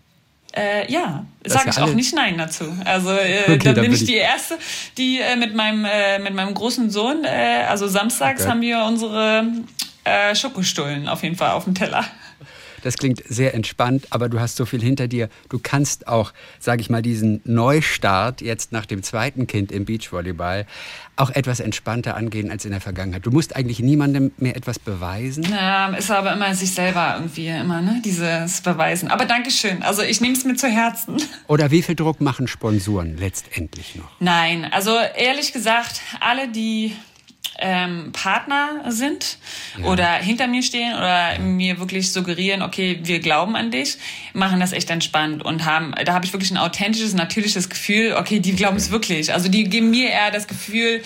[0.55, 2.65] Äh, ja, sage ich auch nicht Nein dazu.
[2.85, 4.59] Also äh, okay, da bin ich die Erste,
[4.97, 8.51] die äh, mit, meinem, äh, mit meinem großen Sohn, äh, also samstags okay.
[8.51, 9.43] haben wir unsere
[10.05, 12.05] äh, Schokostullen auf jeden Fall auf dem Teller.
[12.85, 15.29] Das klingt sehr entspannt, aber du hast so viel hinter dir.
[15.49, 20.67] Du kannst auch, sage ich mal, diesen Neustart jetzt nach dem zweiten Kind im Beachvolleyball
[21.15, 23.25] auch etwas entspannter angehen als in der Vergangenheit.
[23.25, 25.47] Du musst eigentlich niemandem mehr etwas beweisen.
[25.49, 28.03] Ja, ist aber immer sich selber irgendwie immer, ne?
[28.05, 29.09] Dieses Beweisen.
[29.09, 29.81] Aber Dankeschön.
[29.81, 31.17] Also ich nehme es mir zu Herzen.
[31.47, 34.11] Oder wie viel Druck machen Sponsoren letztendlich noch?
[34.19, 36.95] Nein, also ehrlich gesagt, alle, die
[37.59, 39.37] ähm, Partner sind
[39.79, 39.85] ja.
[39.85, 43.97] oder hinter mir stehen oder mir wirklich suggerieren, okay, wir glauben an dich,
[44.33, 48.39] machen das echt entspannt und haben, da habe ich wirklich ein authentisches, natürliches Gefühl, okay,
[48.39, 49.33] die glauben es wirklich.
[49.33, 51.01] Also die geben mir eher das Gefühl,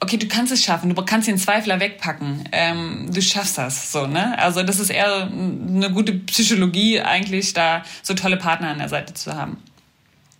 [0.00, 4.06] okay, du kannst es schaffen, du kannst den Zweifler wegpacken, ähm, du schaffst das, so,
[4.06, 4.38] ne?
[4.38, 9.14] Also das ist eher eine gute Psychologie eigentlich, da so tolle Partner an der Seite
[9.14, 9.58] zu haben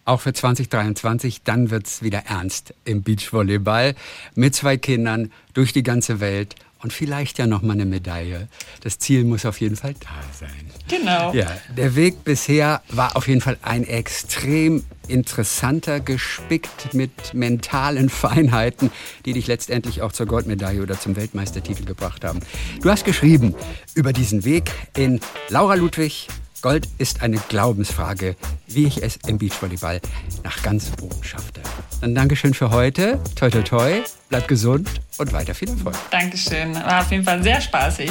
[0.08, 1.42] auch für 2023.
[1.42, 3.94] Dann wird es wieder ernst im Beachvolleyball
[4.34, 8.48] mit zwei Kindern durch die ganze Welt und vielleicht ja noch mal eine Medaille.
[8.82, 10.70] Das Ziel muss auf jeden Fall da sein.
[10.88, 11.32] Genau.
[11.34, 11.46] Ja,
[11.76, 18.90] der Weg bisher war auf jeden Fall ein extrem interessanter, gespickt mit mentalen Feinheiten,
[19.24, 22.40] die dich letztendlich auch zur Goldmedaille oder zum Weltmeistertitel gebracht haben.
[22.80, 23.54] Du hast geschrieben
[23.94, 26.28] über diesen Weg in Laura Ludwig
[26.62, 28.36] Gold ist eine Glaubensfrage,
[28.66, 30.00] wie ich es im Beachvolleyball
[30.44, 31.60] nach ganz oben schaffte.
[32.00, 33.20] Dann Dankeschön für heute.
[33.36, 33.92] Toi, toi, toi.
[34.28, 34.88] Bleib gesund
[35.18, 35.96] und weiter viel Erfolg.
[36.10, 36.74] Dankeschön.
[36.74, 38.10] War auf jeden Fall sehr spaßig.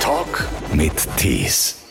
[0.00, 1.83] Talk mit Tees.